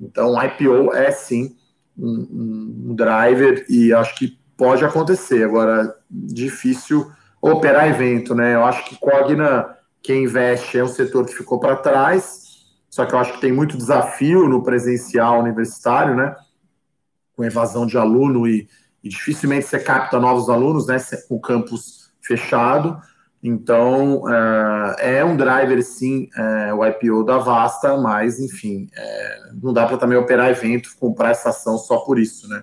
Então 0.00 0.42
IPO 0.42 0.94
é 0.94 1.10
sim 1.10 1.54
um, 1.96 2.88
um 2.90 2.94
driver 2.94 3.64
e 3.68 3.92
acho 3.92 4.16
que 4.16 4.38
pode 4.56 4.84
acontecer. 4.84 5.44
Agora, 5.44 5.94
difícil 6.10 7.10
operar 7.40 7.88
evento, 7.88 8.34
né? 8.34 8.54
Eu 8.54 8.64
acho 8.64 8.84
que 8.86 8.96
Cogna, 8.96 9.76
quem 10.02 10.24
investe, 10.24 10.78
é 10.78 10.84
um 10.84 10.88
setor 10.88 11.26
que 11.26 11.34
ficou 11.34 11.60
para 11.60 11.76
trás, 11.76 12.44
só 12.88 13.04
que 13.04 13.14
eu 13.14 13.18
acho 13.18 13.34
que 13.34 13.40
tem 13.40 13.52
muito 13.52 13.76
desafio 13.76 14.48
no 14.48 14.62
presencial 14.62 15.40
universitário, 15.40 16.14
né? 16.14 16.34
Com 17.36 17.44
evasão 17.44 17.86
de 17.86 17.98
aluno 17.98 18.46
e, 18.46 18.68
e 19.02 19.08
dificilmente 19.08 19.66
você 19.66 19.78
capta 19.78 20.18
novos 20.18 20.48
alunos, 20.48 20.86
né? 20.86 20.96
Com 21.28 21.36
o 21.36 21.40
campus 21.40 22.10
fechado. 22.22 22.98
Então, 23.42 24.22
é, 24.26 25.18
é 25.18 25.24
um 25.24 25.36
driver, 25.36 25.82
sim, 25.84 26.30
é, 26.34 26.72
o 26.72 26.82
IPO 26.82 27.24
da 27.24 27.36
Vasta, 27.36 27.94
mas, 27.98 28.40
enfim, 28.40 28.88
é, 28.96 29.38
não 29.62 29.74
dá 29.74 29.84
para 29.86 29.98
também 29.98 30.16
operar 30.16 30.48
evento, 30.48 30.96
comprar 30.98 31.32
essa 31.32 31.50
ação 31.50 31.76
só 31.76 31.98
por 31.98 32.18
isso, 32.18 32.48
né? 32.48 32.62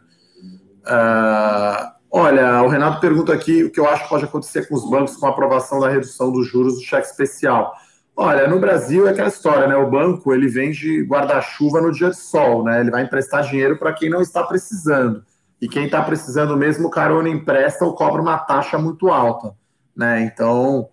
Olha, 2.13 2.61
o 2.61 2.67
Renato 2.67 2.99
pergunta 2.99 3.33
aqui 3.33 3.63
o 3.63 3.71
que 3.71 3.79
eu 3.79 3.87
acho 3.87 4.03
que 4.03 4.09
pode 4.09 4.25
acontecer 4.25 4.67
com 4.67 4.75
os 4.75 4.89
bancos 4.89 5.15
com 5.15 5.25
a 5.25 5.29
aprovação 5.29 5.79
da 5.79 5.87
redução 5.87 6.29
dos 6.29 6.45
juros 6.45 6.75
do 6.75 6.81
cheque 6.81 7.07
especial. 7.07 7.73
Olha, 8.13 8.49
no 8.49 8.59
Brasil 8.59 9.07
é 9.07 9.11
aquela 9.11 9.29
história, 9.29 9.65
né? 9.65 9.77
O 9.77 9.89
banco 9.89 10.33
ele 10.33 10.49
vende 10.49 11.03
guarda-chuva 11.03 11.79
no 11.79 11.89
dia 11.89 12.09
de 12.09 12.17
sol, 12.17 12.65
né? 12.65 12.81
Ele 12.81 12.91
vai 12.91 13.03
emprestar 13.03 13.43
dinheiro 13.43 13.79
para 13.79 13.93
quem 13.93 14.09
não 14.09 14.21
está 14.21 14.43
precisando. 14.43 15.23
E 15.61 15.69
quem 15.69 15.85
está 15.85 16.01
precisando 16.01 16.57
mesmo, 16.57 16.87
o 16.87 16.91
carona 16.91 17.29
empresta 17.29 17.85
ou 17.85 17.95
cobra 17.95 18.21
uma 18.21 18.37
taxa 18.37 18.77
muito 18.77 19.09
alta, 19.09 19.55
né? 19.95 20.21
Então, 20.23 20.89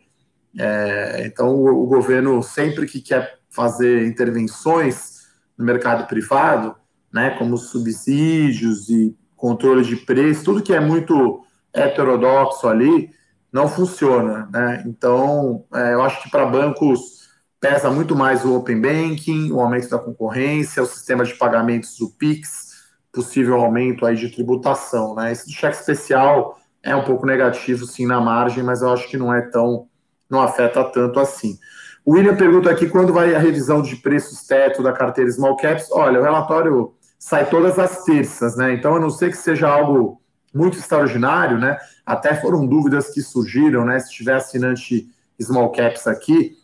é, 0.57 1.25
então 1.27 1.49
o, 1.49 1.83
o 1.83 1.87
governo 1.87 2.41
sempre 2.45 2.87
que 2.87 3.01
quer 3.01 3.39
fazer 3.51 4.07
intervenções 4.07 5.27
no 5.57 5.65
mercado 5.65 6.07
privado, 6.07 6.77
né, 7.13 7.31
como 7.31 7.57
subsídios 7.57 8.89
e 8.89 9.17
controle 9.39 9.83
de 9.85 9.97
preço, 9.97 10.45
tudo 10.45 10.63
que 10.63 10.75
é 10.75 10.81
muito 10.81 11.43
heterodoxo 11.73 12.69
ali, 12.69 13.11
não 13.53 13.69
funciona. 13.69 14.49
Né? 14.53 14.85
Então, 14.87 15.65
é, 15.75 15.95
eu 15.95 16.03
acho 16.03 16.23
que 16.23 16.31
para 16.31 16.45
bancos 16.45 17.29
pesa 17.61 17.91
muito 17.91 18.15
mais 18.15 18.45
o 18.45 18.55
Open 18.57 18.81
Banking, 18.81 19.51
o 19.53 19.61
aumento 19.61 19.89
da 19.89 19.99
concorrência, 19.99 20.83
o 20.83 20.87
sistema 20.87 21.25
de 21.25 21.35
pagamentos 21.35 21.97
do 21.99 22.11
PIX, 22.11 22.69
possível 23.13 23.55
aumento 23.55 24.05
aí 24.05 24.17
de 24.17 24.29
tributação. 24.29 25.15
Né? 25.15 25.33
Esse 25.33 25.51
cheque 25.53 25.77
especial 25.77 26.59
é 26.83 26.95
um 26.95 27.05
pouco 27.05 27.27
negativo, 27.27 27.87
sim, 27.87 28.07
na 28.07 28.21
margem, 28.21 28.63
mas 28.63 28.83
eu 28.83 28.93
acho 28.93 29.09
que 29.09 29.17
não 29.17 29.33
é 29.33 29.41
tão, 29.43 29.89
não 30.29 30.41
afeta 30.41 30.85
tanto 30.85 31.19
assim. 31.19 31.59
O 32.05 32.13
William 32.13 32.37
pergunta 32.37 32.71
aqui 32.71 32.89
quando 32.89 33.13
vai 33.13 33.35
a 33.35 33.39
revisão 33.39 33.83
de 33.83 33.97
preços 33.97 34.47
teto 34.47 34.83
da 34.83 34.93
carteira 34.93 35.31
Small 35.31 35.57
Caps. 35.57 35.91
Olha, 35.91 36.21
o 36.21 36.23
relatório 36.23 36.95
sai 37.19 37.49
todas 37.51 37.79
as 37.79 38.05
terças, 38.05 38.57
né? 38.57 38.73
Então, 38.73 38.95
a 38.95 39.01
não 39.01 39.11
ser 39.11 39.31
que 39.31 39.37
seja 39.37 39.69
algo 39.69 40.23
muito 40.55 40.79
extraordinário, 40.79 41.59
né? 41.59 41.77
Até 42.07 42.35
foram 42.35 42.67
dúvidas 42.67 43.11
que 43.11 43.21
surgiram, 43.21 43.85
né? 43.85 43.99
Se 43.99 44.13
tiver 44.13 44.35
assinante 44.35 45.09
small 45.41 45.73
caps 45.73 46.07
aqui. 46.07 46.57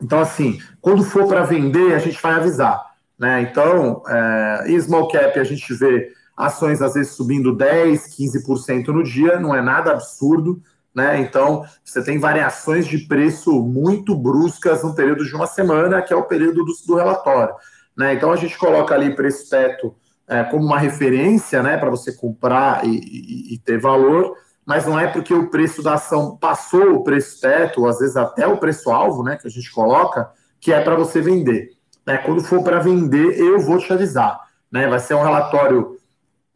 Então, 0.00 0.20
assim, 0.20 0.60
quando 0.80 1.04
for 1.04 1.26
para 1.26 1.42
vender, 1.42 1.94
a 1.94 1.98
gente 1.98 2.20
vai 2.20 2.32
avisar, 2.32 2.94
né? 3.18 3.42
Então, 3.42 4.02
é, 4.08 4.80
small 4.80 5.08
cap 5.08 5.38
a 5.38 5.44
gente 5.44 5.72
vê 5.74 6.12
ações 6.36 6.82
às 6.82 6.94
vezes 6.94 7.12
subindo 7.12 7.56
10, 7.56 8.14
15% 8.14 8.88
no 8.88 9.02
dia, 9.02 9.40
não 9.40 9.54
é 9.54 9.62
nada 9.62 9.92
absurdo, 9.92 10.60
né? 10.94 11.20
Então, 11.20 11.64
você 11.84 12.02
tem 12.02 12.18
variações 12.18 12.86
de 12.86 12.98
preço 12.98 13.52
muito 13.62 14.14
bruscas 14.14 14.82
no 14.82 14.94
período 14.94 15.24
de 15.24 15.34
uma 15.34 15.46
semana, 15.46 16.02
que 16.02 16.12
é 16.12 16.16
o 16.16 16.24
período 16.24 16.64
do, 16.64 16.72
do 16.86 16.94
relatório. 16.94 17.54
Né? 17.96 18.14
Então 18.14 18.30
a 18.30 18.36
gente 18.36 18.58
coloca 18.58 18.94
ali 18.94 19.14
preço 19.14 19.48
teto 19.48 19.94
é, 20.28 20.42
como 20.44 20.64
uma 20.64 20.78
referência 20.78 21.62
né, 21.62 21.76
para 21.76 21.90
você 21.90 22.12
comprar 22.12 22.84
e, 22.84 22.98
e, 22.98 23.54
e, 23.54 23.58
ter 23.58 23.78
valor, 23.78 24.36
mas 24.64 24.84
não 24.84 24.98
é 24.98 25.06
porque 25.06 25.32
o 25.32 25.48
preço 25.48 25.82
da 25.82 25.94
ação 25.94 26.36
passou 26.36 26.94
o 26.94 27.04
preço 27.04 27.40
teto, 27.40 27.82
ou 27.82 27.88
às 27.88 28.00
vezes 28.00 28.16
até 28.16 28.46
o 28.46 28.58
preço-alvo 28.58 29.22
né, 29.22 29.36
que 29.36 29.46
a 29.46 29.50
gente 29.50 29.70
coloca, 29.70 30.28
que 30.60 30.72
é 30.72 30.80
para 30.80 30.96
você 30.96 31.20
vender. 31.20 31.70
Né? 32.04 32.18
Quando 32.18 32.42
for 32.42 32.62
para 32.62 32.80
vender, 32.80 33.38
eu 33.38 33.60
vou 33.60 33.78
te 33.78 33.92
avisar. 33.92 34.40
Né? 34.70 34.88
Vai 34.88 34.98
ser 34.98 35.14
um 35.14 35.22
relatório 35.22 35.96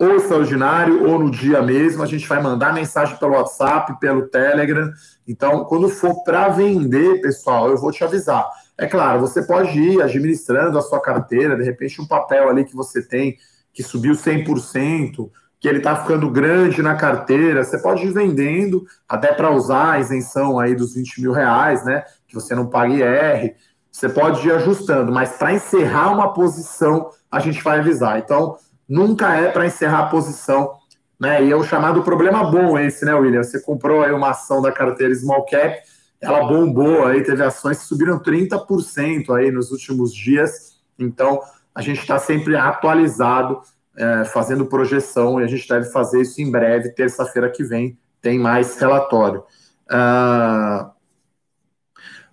ou 0.01 0.17
extraordinário 0.17 1.09
ou 1.09 1.19
no 1.19 1.31
dia 1.31 1.63
mesmo. 1.63 2.03
A 2.03 2.07
gente 2.07 2.27
vai 2.27 2.43
mandar 2.43 2.73
mensagem 2.73 3.17
pelo 3.17 3.35
WhatsApp, 3.35 4.01
pelo 4.01 4.29
Telegram. 4.29 4.91
Então, 5.29 5.65
quando 5.65 5.89
for 5.89 6.25
para 6.25 6.49
vender, 6.49 7.21
pessoal, 7.21 7.69
eu 7.69 7.77
vou 7.77 7.93
te 7.93 8.03
avisar. 8.03 8.49
É 8.81 8.87
claro, 8.87 9.21
você 9.21 9.43
pode 9.43 9.79
ir 9.79 10.01
administrando 10.01 10.79
a 10.79 10.81
sua 10.81 11.03
carteira, 11.03 11.55
de 11.55 11.63
repente 11.63 12.01
um 12.01 12.07
papel 12.07 12.49
ali 12.49 12.65
que 12.65 12.75
você 12.75 13.03
tem 13.03 13.37
que 13.75 13.83
subiu 13.83 14.15
100%, 14.15 15.31
que 15.61 15.69
ele 15.69 15.79
está 15.79 15.95
ficando 15.95 16.31
grande 16.31 16.81
na 16.81 16.95
carteira, 16.95 17.63
você 17.63 17.77
pode 17.79 18.07
ir 18.07 18.11
vendendo 18.11 18.87
até 19.07 19.35
para 19.35 19.51
usar 19.51 19.93
a 19.93 20.01
isenção 20.01 20.59
aí 20.59 20.75
dos 20.75 20.95
20 20.95 21.21
mil 21.21 21.33
reais, 21.33 21.85
né? 21.85 22.05
Que 22.27 22.35
você 22.35 22.55
não 22.55 22.69
paga 22.69 22.95
IR. 22.95 23.55
Você 23.93 24.09
pode 24.09 24.49
ir 24.49 24.53
ajustando, 24.53 25.13
mas 25.13 25.33
para 25.33 25.53
encerrar 25.53 26.11
uma 26.13 26.33
posição, 26.33 27.11
a 27.31 27.39
gente 27.39 27.63
vai 27.63 27.81
avisar. 27.81 28.19
Então, 28.19 28.57
nunca 28.89 29.35
é 29.35 29.51
para 29.51 29.67
encerrar 29.67 30.05
a 30.05 30.07
posição, 30.07 30.73
né? 31.21 31.45
E 31.45 31.53
é 31.53 31.55
o 31.55 31.63
chamado 31.63 32.03
problema 32.03 32.51
bom 32.51 32.79
esse, 32.79 33.05
né, 33.05 33.15
William? 33.15 33.43
Você 33.43 33.61
comprou 33.61 34.03
aí 34.03 34.13
uma 34.13 34.31
ação 34.31 34.63
da 34.63 34.73
carteira 34.73 35.15
Small 35.15 35.45
Cap, 35.45 35.77
ela 36.21 36.47
bombou 36.47 37.07
aí, 37.07 37.23
teve 37.23 37.43
ações 37.43 37.79
que 37.79 37.87
subiram 37.87 38.19
30% 38.19 39.35
aí 39.35 39.51
nos 39.51 39.71
últimos 39.71 40.15
dias. 40.15 40.79
Então, 40.99 41.41
a 41.75 41.81
gente 41.81 42.01
está 42.01 42.19
sempre 42.19 42.57
atualizado, 42.57 43.61
é, 43.97 44.25
fazendo 44.27 44.67
projeção, 44.67 45.41
e 45.41 45.45
a 45.45 45.47
gente 45.47 45.67
deve 45.67 45.87
fazer 45.91 46.21
isso 46.21 46.41
em 46.43 46.51
breve, 46.51 46.91
terça-feira 46.91 47.51
que 47.51 47.65
vem, 47.65 47.99
tem 48.21 48.39
mais 48.39 48.77
relatório. 48.79 49.43
Uh, 49.91 50.91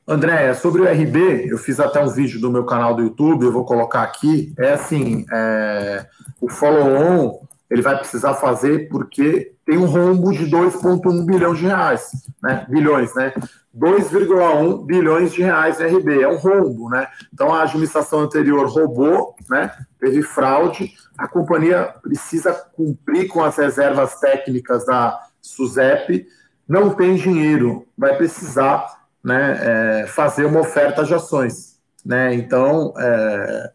André, 0.08 0.54
sobre 0.54 0.82
o 0.82 0.86
RB, 0.86 1.50
eu 1.50 1.58
fiz 1.58 1.80
até 1.80 2.00
um 2.02 2.10
vídeo 2.10 2.40
do 2.40 2.52
meu 2.52 2.66
canal 2.66 2.96
do 2.96 3.02
YouTube, 3.02 3.44
eu 3.44 3.52
vou 3.52 3.66
colocar 3.66 4.04
aqui. 4.04 4.54
É 4.58 4.74
assim, 4.74 5.26
é, 5.34 6.06
o 6.40 6.50
follow-on 6.50 7.42
ele 7.70 7.82
vai 7.82 7.98
precisar 7.98 8.36
fazer 8.36 8.88
porque 8.88 9.57
tem 9.68 9.78
um 9.78 9.86
rombo 9.86 10.32
de 10.32 10.50
2,1 10.50 11.26
bilhões 11.26 11.60
de 11.60 11.66
reais, 11.66 12.10
né? 12.42 12.66
Bilhões, 12.70 13.14
né? 13.14 13.34
2,1 13.78 14.86
bilhões 14.86 15.34
de 15.34 15.44
reais 15.44 15.78
RB, 15.78 16.22
é 16.22 16.28
um 16.28 16.38
rombo, 16.38 16.90
né? 16.90 17.06
Então 17.34 17.54
a 17.54 17.64
administração 17.64 18.22
anterior 18.22 18.66
roubou, 18.70 19.36
né? 19.50 19.70
Teve 20.00 20.24
fraude, 20.24 20.94
a 21.18 21.28
companhia 21.28 21.94
precisa 22.02 22.54
cumprir 22.54 23.28
com 23.28 23.44
as 23.44 23.58
reservas 23.58 24.18
técnicas 24.22 24.86
da 24.86 25.20
SUSEP, 25.42 26.26
não 26.66 26.92
tem 26.92 27.16
dinheiro, 27.16 27.86
vai 27.98 28.16
precisar 28.16 28.88
né, 29.22 29.60
é, 30.04 30.08
fazer 30.08 30.46
uma 30.46 30.62
oferta 30.62 31.04
de 31.04 31.14
ações, 31.14 31.78
né? 32.06 32.34
Então, 32.34 32.94
é, 32.98 33.72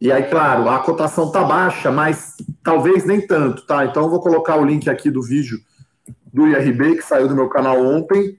e 0.00 0.12
aí, 0.12 0.24
claro, 0.24 0.68
a 0.68 0.78
cotação 0.78 1.30
tá 1.30 1.42
baixa, 1.42 1.90
mas 1.90 2.36
talvez 2.62 3.04
nem 3.04 3.26
tanto, 3.26 3.66
tá? 3.66 3.84
Então 3.84 4.04
eu 4.04 4.10
vou 4.10 4.20
colocar 4.20 4.56
o 4.56 4.64
link 4.64 4.88
aqui 4.88 5.10
do 5.10 5.22
vídeo 5.22 5.58
do 6.32 6.46
IRB 6.46 6.96
que 6.96 7.02
saiu 7.02 7.26
do 7.26 7.34
meu 7.34 7.48
canal 7.48 7.84
ontem 7.84 8.38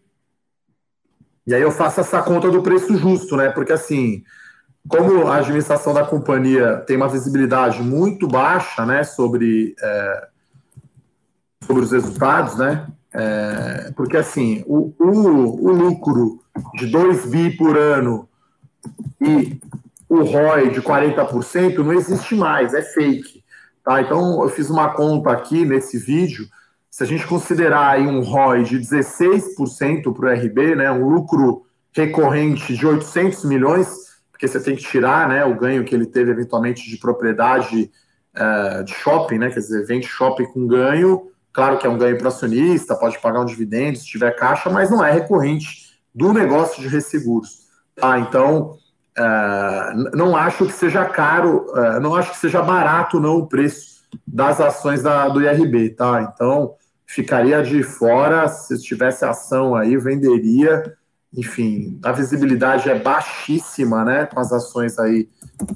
e 1.50 1.56
aí 1.56 1.63
eu 1.63 1.72
faço 1.72 2.00
essa 2.00 2.22
conta 2.22 2.52
do 2.52 2.62
preço 2.62 2.95
justo, 2.95 3.36
né? 3.36 3.50
Porque 3.50 3.74
assim, 3.74 4.24
como 4.88 5.28
a 5.28 5.38
administração 5.38 5.95
da 5.95 6.06
companhia 6.06 6.78
tem 6.86 6.95
uma 6.95 7.10
visibilidade 7.10 7.82
muito 7.82 8.28
baixa, 8.28 8.86
né, 8.86 9.04
sobre, 9.04 9.76
é, 9.82 10.28
sobre 11.63 11.84
os 11.84 11.91
resultados, 11.91 12.56
né? 12.56 12.88
É, 13.12 13.91
porque 13.95 14.15
assim, 14.15 14.63
o, 14.67 14.93
o, 15.00 15.69
o, 15.69 15.72
lucro 15.72 16.39
de 16.76 16.86
2 16.86 17.26
bi 17.26 17.58
por 17.58 17.76
ano 17.76 18.30
e 19.19 19.60
o 20.10 20.24
ROI 20.24 20.72
de 20.72 20.82
40% 20.82 21.78
não 21.78 21.93
existe 21.93 22.34
mais, 22.36 22.74
é 22.74 22.82
fake. 22.82 23.43
Tá? 23.86 24.02
Então 24.02 24.41
eu 24.41 24.50
fiz 24.50 24.69
uma 24.69 24.89
conta 24.89 25.32
aqui 25.32 25.63
nesse 25.63 26.00
vídeo. 26.00 26.48
Se 26.89 27.04
a 27.04 27.06
gente 27.06 27.28
considerar 27.28 27.91
aí 27.91 28.08
um 28.08 28.22
ROI 28.22 28.63
de 28.63 28.80
16% 28.80 30.12
para 30.13 30.26
o 30.26 30.34
RB, 30.34 30.76
né, 30.76 30.91
um 30.91 31.08
lucro 31.08 31.63
recorrente 31.93 32.76
de 32.76 32.86
800 32.86 33.45
milhões, 33.45 33.88
porque 34.32 34.48
você 34.48 34.60
tem 34.60 34.76
que 34.76 34.82
tirar 34.82 35.30
né, 35.30 35.45
o 35.45 35.56
ganho 35.56 35.86
que 35.86 35.93
ele 35.93 36.08
teve 36.08 36.32
eventualmente 36.32 36.89
de 36.89 36.98
propriedade 36.98 37.91
uh, 38.36 38.84
de 38.84 38.93
shopping, 38.93 39.38
né, 39.38 39.50
quer 39.50 39.60
dizer, 39.60 39.86
vende 39.86 40.08
shopping 40.08 40.45
com 40.45 40.65
ganho, 40.65 41.28
claro 41.54 41.78
que 41.78 41.86
é 41.86 41.89
um 41.89 41.98
ganho 41.98 42.17
para 42.17 42.30
acionista, 42.30 42.95
pode 42.95 43.19
pagar 43.19 43.41
um 43.41 43.45
dividendo 43.45 44.00
se 44.00 44.06
tiver 44.06 44.32
caixa, 44.32 44.69
mas 44.69 44.89
não 44.89 45.04
é 45.04 45.12
recorrente 45.12 46.00
do 46.13 46.34
negócio 46.34 46.82
de 46.82 46.88
resseguros. 46.88 47.67
Tá? 47.95 48.17
Então, 48.19 48.79
uh, 49.19 50.15
não 50.15 50.36
acho 50.36 50.65
que 50.65 50.73
seja 50.73 51.05
caro, 51.05 51.65
uh, 51.69 51.99
não 51.99 52.15
acho 52.15 52.32
que 52.32 52.38
seja 52.38 52.62
barato 52.62 53.19
não 53.19 53.38
o 53.38 53.47
preço 53.47 53.99
das 54.25 54.60
ações 54.62 55.03
da, 55.03 55.27
do 55.27 55.41
IRB, 55.41 55.89
tá? 55.91 56.32
Então, 56.34 56.73
ficaria 57.05 57.62
de 57.62 57.84
fora, 57.84 58.47
se 58.47 58.82
tivesse 58.82 59.25
ação 59.25 59.75
aí, 59.75 59.97
venderia, 59.97 60.95
enfim, 61.34 61.99
a 62.03 62.12
visibilidade 62.12 62.89
é 62.89 62.97
baixíssima, 62.97 64.03
né, 64.03 64.25
com 64.25 64.39
as 64.39 64.51
ações 64.51 64.97
aí 64.97 65.29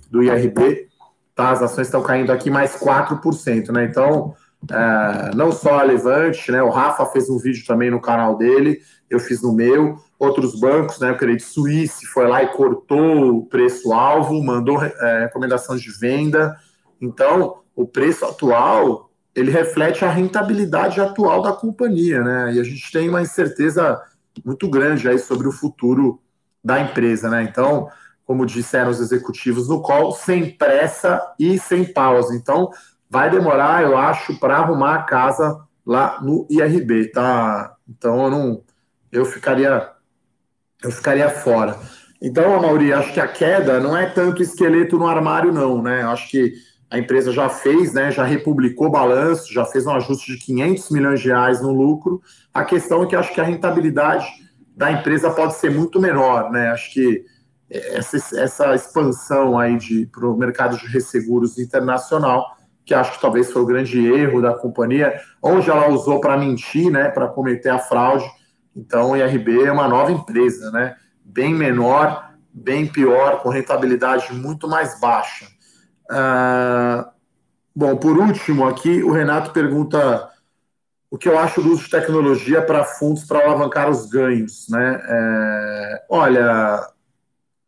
do 0.09 0.23
IRB, 0.23 0.87
tá? 1.35 1.51
As 1.51 1.61
ações 1.61 1.87
estão 1.87 2.01
caindo 2.01 2.31
aqui 2.31 2.49
mais 2.49 2.75
4%, 2.75 3.71
né? 3.71 3.85
Então, 3.85 4.35
é, 4.71 5.35
não 5.35 5.51
só 5.51 5.79
a 5.79 5.83
Levante, 5.83 6.51
né? 6.51 6.61
O 6.61 6.69
Rafa 6.69 7.05
fez 7.07 7.29
um 7.29 7.37
vídeo 7.37 7.65
também 7.65 7.91
no 7.91 8.01
canal 8.01 8.37
dele, 8.37 8.79
eu 9.09 9.19
fiz 9.19 9.41
no 9.41 9.53
meu. 9.53 9.97
Outros 10.17 10.59
bancos, 10.59 10.99
né? 10.99 11.11
O 11.11 11.17
Credit 11.17 11.43
Suisse 11.43 12.05
foi 12.05 12.27
lá 12.27 12.43
e 12.43 12.53
cortou 12.53 13.37
o 13.37 13.45
preço-alvo, 13.45 14.41
mandou 14.43 14.81
é, 14.81 15.19
recomendação 15.21 15.75
de 15.75 15.91
venda. 15.99 16.55
Então, 17.01 17.57
o 17.75 17.85
preço 17.85 18.25
atual 18.25 19.09
ele 19.35 19.51
reflete 19.51 20.05
a 20.05 20.11
rentabilidade 20.11 21.01
atual 21.01 21.41
da 21.41 21.51
companhia, 21.51 22.21
né? 22.21 22.53
E 22.53 22.59
a 22.59 22.63
gente 22.63 22.91
tem 22.91 23.09
uma 23.09 23.21
incerteza 23.21 23.99
muito 24.45 24.69
grande 24.69 25.09
aí 25.09 25.17
sobre 25.17 25.47
o 25.47 25.51
futuro 25.51 26.19
da 26.63 26.79
empresa, 26.79 27.29
né? 27.29 27.43
Então, 27.43 27.89
como 28.25 28.45
disseram 28.45 28.91
os 28.91 28.99
executivos 28.99 29.67
no 29.67 29.81
call, 29.81 30.11
sem 30.11 30.51
pressa 30.51 31.21
e 31.39 31.57
sem 31.59 31.83
pausa. 31.83 32.35
Então, 32.35 32.69
vai 33.13 33.29
demorar, 33.29 33.83
eu 33.83 33.95
acho, 33.95 34.39
para 34.39 34.57
arrumar 34.57 34.95
a 34.95 35.03
casa 35.03 35.61
lá 35.85 36.19
no 36.19 36.47
IRB, 36.49 37.11
tá? 37.11 37.75
Então, 37.87 38.23
eu 38.23 38.31
não, 38.31 38.63
eu 39.11 39.23
ficaria, 39.23 39.91
eu 40.83 40.89
ficaria 40.89 41.29
fora. 41.29 41.77
Então, 42.19 42.59
Mauri, 42.59 42.91
acho 42.91 43.13
que 43.13 43.19
a 43.19 43.27
queda 43.27 43.79
não 43.79 43.95
é 43.95 44.07
tanto 44.07 44.41
esqueleto 44.41 44.97
no 44.97 45.05
armário, 45.05 45.53
não, 45.53 45.79
né? 45.79 46.01
Acho 46.01 46.27
que 46.27 46.53
a 46.89 46.97
empresa 46.97 47.31
já 47.31 47.49
fez, 47.49 47.93
né, 47.93 48.11
já 48.11 48.23
republicou 48.23 48.89
balanço, 48.89 49.53
já 49.53 49.63
fez 49.63 49.85
um 49.85 49.91
ajuste 49.91 50.31
de 50.31 50.39
500 50.39 50.89
milhões 50.89 51.21
de 51.21 51.27
reais 51.27 51.61
no 51.61 51.71
lucro. 51.71 52.19
A 52.51 52.65
questão 52.65 53.03
é 53.03 53.05
que 53.05 53.15
acho 53.15 53.31
que 53.31 53.41
a 53.41 53.43
rentabilidade 53.43 54.25
da 54.75 54.91
empresa 54.91 55.29
pode 55.29 55.53
ser 55.53 55.69
muito 55.69 56.01
menor, 56.01 56.51
né? 56.51 56.69
Acho 56.69 56.91
que 56.91 57.23
essa, 57.69 58.17
essa 58.39 58.73
expansão 58.73 59.59
aí 59.59 59.77
para 60.07 60.27
o 60.27 60.35
mercado 60.35 60.77
de 60.77 60.87
resseguros 60.87 61.59
internacional, 61.59 62.57
que 62.85 62.93
acho 62.93 63.13
que 63.13 63.21
talvez 63.21 63.51
foi 63.51 63.61
o 63.61 63.65
grande 63.65 64.05
erro 64.05 64.41
da 64.41 64.53
companhia, 64.53 65.19
onde 65.41 65.69
ela 65.69 65.89
usou 65.89 66.19
para 66.19 66.37
mentir, 66.37 66.91
né, 66.91 67.09
para 67.09 67.27
cometer 67.27 67.69
a 67.69 67.79
fraude. 67.79 68.25
Então, 68.75 69.11
o 69.11 69.17
IRB 69.17 69.63
é 69.63 69.71
uma 69.71 69.87
nova 69.87 70.11
empresa, 70.11 70.71
né, 70.71 70.95
bem 71.23 71.53
menor, 71.53 72.31
bem 72.53 72.85
pior, 72.85 73.41
com 73.41 73.49
rentabilidade 73.49 74.33
muito 74.33 74.67
mais 74.67 74.99
baixa. 74.99 75.47
Ah, 76.09 77.09
bom, 77.75 77.95
por 77.95 78.17
último, 78.17 78.67
aqui 78.67 79.01
o 79.01 79.11
Renato 79.11 79.51
pergunta 79.51 80.29
o 81.09 81.17
que 81.17 81.29
eu 81.29 81.37
acho 81.37 81.61
do 81.61 81.71
uso 81.71 81.83
de 81.83 81.89
tecnologia 81.89 82.61
para 82.61 82.83
fundos 82.83 83.23
para 83.23 83.43
alavancar 83.45 83.89
os 83.89 84.07
ganhos, 84.07 84.67
né? 84.69 84.99
É, 85.07 86.05
olha, 86.09 86.93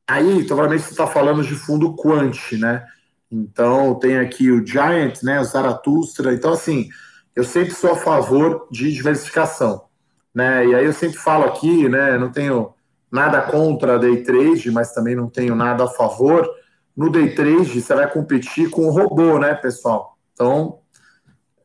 Aí, 0.08 0.45
provavelmente 0.45 0.84
você 0.84 0.91
está 0.91 1.08
falando 1.08 1.43
de 1.43 1.56
fundo 1.56 1.95
quant, 1.95 2.51
né? 2.60 2.86
Então, 3.31 3.95
tem 3.95 4.17
aqui 4.17 4.51
o 4.51 4.65
Giant, 4.65 5.21
né, 5.23 5.39
o 5.39 5.43
Zaratustra. 5.43 6.33
Então, 6.33 6.53
assim, 6.53 6.89
eu 7.35 7.43
sempre 7.43 7.73
sou 7.73 7.91
a 7.91 7.97
favor 7.97 8.67
de 8.71 8.91
diversificação, 8.93 9.85
né? 10.33 10.65
E 10.67 10.75
aí 10.75 10.85
eu 10.85 10.93
sempre 10.93 11.17
falo 11.17 11.45
aqui, 11.45 11.89
né, 11.89 12.17
não 12.17 12.31
tenho 12.31 12.73
nada 13.11 13.41
contra 13.41 13.99
day 13.99 14.23
trade, 14.23 14.71
mas 14.71 14.93
também 14.93 15.15
não 15.15 15.29
tenho 15.29 15.55
nada 15.55 15.85
a 15.85 15.89
favor. 15.89 16.49
No 16.95 17.09
day 17.09 17.33
trade, 17.35 17.81
você 17.81 17.93
vai 17.93 18.09
competir 18.11 18.69
com 18.69 18.88
o 18.88 18.91
robô, 18.91 19.38
né, 19.39 19.53
pessoal? 19.53 20.17
Então, 20.33 20.79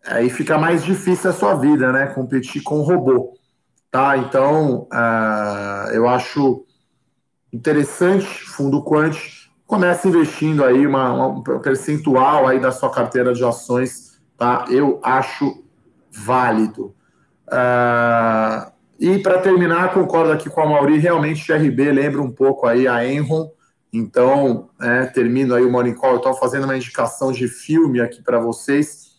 aí 0.04 0.28
fica 0.30 0.58
mais 0.58 0.84
difícil 0.84 1.30
a 1.30 1.32
sua 1.32 1.54
vida, 1.54 1.92
né? 1.92 2.06
Competir 2.08 2.62
com 2.62 2.80
o 2.80 2.82
robô, 2.82 3.34
tá? 3.90 4.16
Então, 4.16 4.88
uh, 4.92 5.90
eu 5.92 6.08
acho 6.08 6.64
interessante, 7.52 8.26
fundo 8.26 8.82
quant, 8.82 9.16
comece 9.70 10.08
investindo 10.08 10.64
aí 10.64 10.84
uma, 10.84 11.12
uma, 11.12 11.26
um 11.28 11.60
percentual 11.60 12.48
aí 12.48 12.58
da 12.58 12.72
sua 12.72 12.90
carteira 12.90 13.32
de 13.32 13.44
ações, 13.44 14.20
tá? 14.36 14.64
Eu 14.68 14.98
acho 15.00 15.62
válido. 16.10 16.92
Uh, 17.46 18.70
e 18.98 19.18
para 19.20 19.38
terminar, 19.38 19.94
concordo 19.94 20.32
aqui 20.32 20.50
com 20.50 20.60
a 20.60 20.66
Mauri, 20.66 20.98
realmente 20.98 21.46
GRB 21.46 21.92
lembra 21.92 22.20
um 22.20 22.32
pouco 22.32 22.66
aí 22.66 22.88
a 22.88 23.06
Enron, 23.06 23.48
então, 23.92 24.68
é, 24.80 25.06
termino 25.06 25.54
aí 25.54 25.64
o 25.64 25.70
Morning 25.70 25.94
Call, 25.94 26.12
eu 26.12 26.16
estou 26.16 26.34
fazendo 26.34 26.64
uma 26.64 26.76
indicação 26.76 27.30
de 27.32 27.46
filme 27.48 28.00
aqui 28.00 28.22
para 28.22 28.38
vocês. 28.38 29.10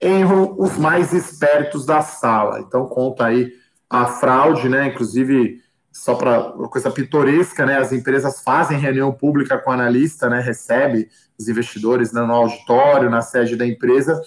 Enron, 0.00 0.54
os 0.56 0.78
mais 0.78 1.12
espertos 1.12 1.84
da 1.84 2.00
sala. 2.00 2.60
Então, 2.60 2.86
conta 2.86 3.26
aí 3.26 3.52
a 3.88 4.06
fraude, 4.06 4.68
né? 4.68 4.88
Inclusive, 4.88 5.60
só 5.96 6.14
para 6.14 6.54
uma 6.54 6.68
coisa 6.68 6.90
pitoresca, 6.90 7.64
né? 7.64 7.78
As 7.78 7.90
empresas 7.90 8.42
fazem 8.42 8.78
reunião 8.78 9.10
pública 9.12 9.58
com 9.58 9.70
o 9.70 9.72
analista, 9.72 10.28
né? 10.28 10.40
Recebe 10.40 11.08
os 11.38 11.48
investidores 11.48 12.12
né, 12.12 12.20
no 12.20 12.32
auditório, 12.32 13.08
na 13.08 13.22
sede 13.22 13.56
da 13.56 13.66
empresa. 13.66 14.20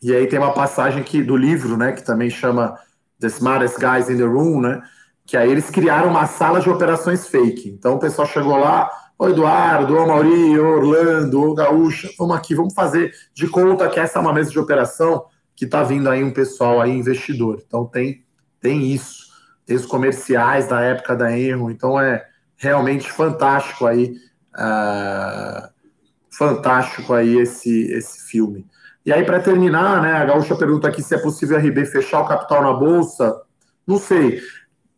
E 0.00 0.14
aí 0.14 0.26
tem 0.26 0.38
uma 0.38 0.54
passagem 0.54 1.02
que, 1.02 1.22
do 1.22 1.36
livro, 1.36 1.76
né? 1.76 1.92
Que 1.92 2.02
também 2.02 2.30
chama 2.30 2.74
The 3.20 3.26
Smartest 3.26 3.78
Guys 3.78 4.08
in 4.08 4.16
the 4.16 4.24
Room, 4.24 4.62
né? 4.62 4.82
Que 5.26 5.36
aí 5.36 5.50
eles 5.50 5.68
criaram 5.68 6.08
uma 6.08 6.26
sala 6.26 6.58
de 6.58 6.70
operações 6.70 7.26
fake. 7.26 7.68
Então 7.68 7.96
o 7.96 7.98
pessoal 7.98 8.26
chegou 8.26 8.56
lá, 8.56 8.90
ô 9.18 9.28
Eduardo, 9.28 9.96
ô 9.96 10.06
Mauri, 10.06 10.58
ô 10.58 10.78
Orlando, 10.78 11.50
ô 11.50 11.54
Gaúcha, 11.54 12.08
vamos 12.18 12.34
aqui, 12.34 12.54
vamos 12.54 12.74
fazer 12.74 13.12
de 13.34 13.46
conta 13.46 13.88
que 13.88 14.00
essa 14.00 14.18
é 14.18 14.22
uma 14.22 14.32
mesa 14.32 14.50
de 14.50 14.58
operação 14.58 15.26
que 15.54 15.66
está 15.66 15.82
vindo 15.82 16.08
aí 16.08 16.24
um 16.24 16.32
pessoal 16.32 16.80
aí 16.80 16.90
investidor. 16.90 17.62
Então 17.64 17.84
tem, 17.84 18.24
tem 18.58 18.90
isso 18.90 19.21
tem 19.66 19.76
os 19.76 19.86
comerciais 19.86 20.68
da 20.68 20.80
época 20.80 21.16
da 21.16 21.36
Enron, 21.36 21.70
então 21.70 22.00
é 22.00 22.24
realmente 22.56 23.10
fantástico 23.10 23.86
aí, 23.86 24.14
uh, 24.54 25.68
fantástico 26.30 27.12
aí 27.12 27.38
esse, 27.38 27.92
esse 27.92 28.28
filme. 28.28 28.66
E 29.04 29.12
aí, 29.12 29.24
para 29.24 29.40
terminar, 29.40 30.00
né, 30.00 30.12
a 30.12 30.24
Gaúcha 30.24 30.54
pergunta 30.54 30.86
aqui 30.86 31.02
se 31.02 31.14
é 31.14 31.18
possível 31.18 31.56
a 31.56 31.60
RB 31.60 31.84
fechar 31.86 32.20
o 32.20 32.28
capital 32.28 32.62
na 32.62 32.72
Bolsa. 32.72 33.40
Não 33.84 33.98
sei. 33.98 34.40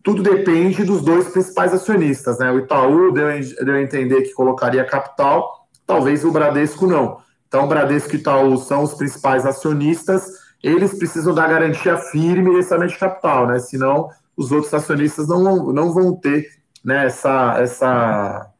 Tudo 0.02 0.22
depende 0.22 0.84
dos 0.84 1.00
dois 1.00 1.28
principais 1.28 1.72
acionistas, 1.72 2.38
né? 2.38 2.50
O 2.50 2.58
Itaú 2.58 3.10
deu, 3.12 3.28
deu 3.64 3.74
a 3.74 3.80
entender 3.80 4.20
que 4.20 4.34
colocaria 4.34 4.84
capital, 4.84 5.66
talvez 5.86 6.22
o 6.22 6.30
Bradesco 6.30 6.86
não. 6.86 7.18
Então, 7.48 7.64
o 7.64 7.66
Bradesco 7.68 8.14
e 8.14 8.18
Itaú 8.18 8.58
são 8.58 8.82
os 8.82 8.92
principais 8.92 9.46
acionistas, 9.46 10.26
eles 10.62 10.98
precisam 10.98 11.34
dar 11.34 11.48
garantia 11.48 11.96
firme 11.96 12.54
desse 12.54 12.76
de 12.86 12.98
capital, 12.98 13.46
né? 13.46 13.58
Senão 13.58 14.10
os 14.36 14.52
outros 14.52 14.72
acionistas 14.72 15.28
não 15.28 15.72
não 15.72 15.92
vão 15.92 16.14
ter 16.14 16.48
né, 16.84 17.06
essa, 17.06 17.56
essa 17.58 18.50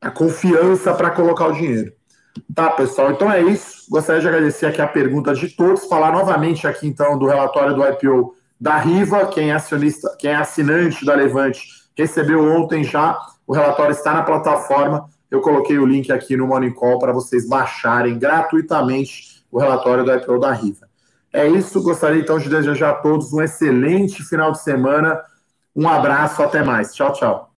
a 0.00 0.10
confiança 0.10 0.94
para 0.94 1.10
colocar 1.10 1.46
o 1.46 1.52
dinheiro. 1.52 1.92
Tá, 2.54 2.70
pessoal? 2.70 3.12
Então 3.12 3.30
é 3.30 3.42
isso. 3.42 3.84
Gostaria 3.90 4.20
de 4.20 4.28
agradecer 4.28 4.66
aqui 4.66 4.80
a 4.80 4.86
pergunta 4.86 5.34
de 5.34 5.48
todos, 5.50 5.86
falar 5.86 6.12
novamente 6.12 6.66
aqui 6.66 6.86
então 6.86 7.18
do 7.18 7.26
relatório 7.26 7.74
do 7.74 7.86
IPO 7.86 8.34
da 8.60 8.78
Riva, 8.78 9.26
quem 9.26 9.50
é 9.50 9.54
acionista, 9.54 10.16
quem 10.18 10.30
é 10.30 10.36
assinante 10.36 11.04
da 11.04 11.14
Levante, 11.14 11.62
recebeu 11.96 12.42
ontem 12.44 12.84
já. 12.84 13.18
O 13.46 13.52
relatório 13.52 13.92
está 13.92 14.14
na 14.14 14.22
plataforma. 14.22 15.08
Eu 15.30 15.40
coloquei 15.40 15.78
o 15.78 15.86
link 15.86 16.12
aqui 16.12 16.36
no 16.36 16.46
Morning 16.46 16.72
Call 16.72 16.98
para 16.98 17.12
vocês 17.12 17.48
baixarem 17.48 18.18
gratuitamente 18.18 19.44
o 19.50 19.58
relatório 19.58 20.04
do 20.04 20.14
IPO 20.14 20.38
da 20.38 20.52
Riva. 20.52 20.88
É 21.32 21.46
isso, 21.46 21.82
gostaria 21.82 22.20
então 22.20 22.38
de 22.38 22.48
desejar 22.48 22.90
a 22.90 22.94
todos 22.94 23.32
um 23.32 23.40
excelente 23.40 24.22
final 24.22 24.52
de 24.52 24.62
semana. 24.62 25.20
Um 25.74 25.88
abraço, 25.88 26.42
até 26.42 26.62
mais. 26.62 26.94
Tchau, 26.94 27.12
tchau. 27.12 27.50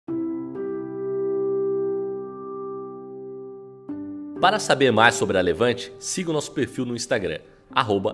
Para 4.41 4.59
saber 4.59 4.93
mais 4.93 5.15
sobre 5.15 5.39
a 5.39 5.41
Levante, 5.41 5.93
siga 5.99 6.31
o 6.31 6.33
nosso 6.33 6.53
perfil 6.53 6.85
no 6.85 6.95
Instagram 6.95 7.39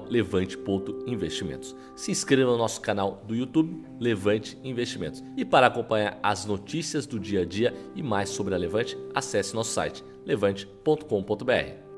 levante.investimentos. 0.09 1.77
Se 1.95 2.11
inscreva 2.11 2.51
no 2.51 2.59
nosso 2.59 2.81
canal 2.81 3.23
do 3.27 3.35
YouTube 3.35 3.85
Levante 3.99 4.59
Investimentos. 4.65 5.23
E 5.37 5.45
para 5.45 5.67
acompanhar 5.67 6.19
as 6.23 6.47
notícias 6.47 7.07
do 7.07 7.19
dia 7.19 7.43
a 7.43 7.45
dia 7.45 7.75
e 7.95 8.03
mais 8.03 8.31
sobre 8.31 8.55
a 8.55 8.59
Levante, 8.59 8.97
acesse 9.15 9.55
nosso 9.55 9.73
site 9.73 10.05
levante.com.br. 10.25 11.89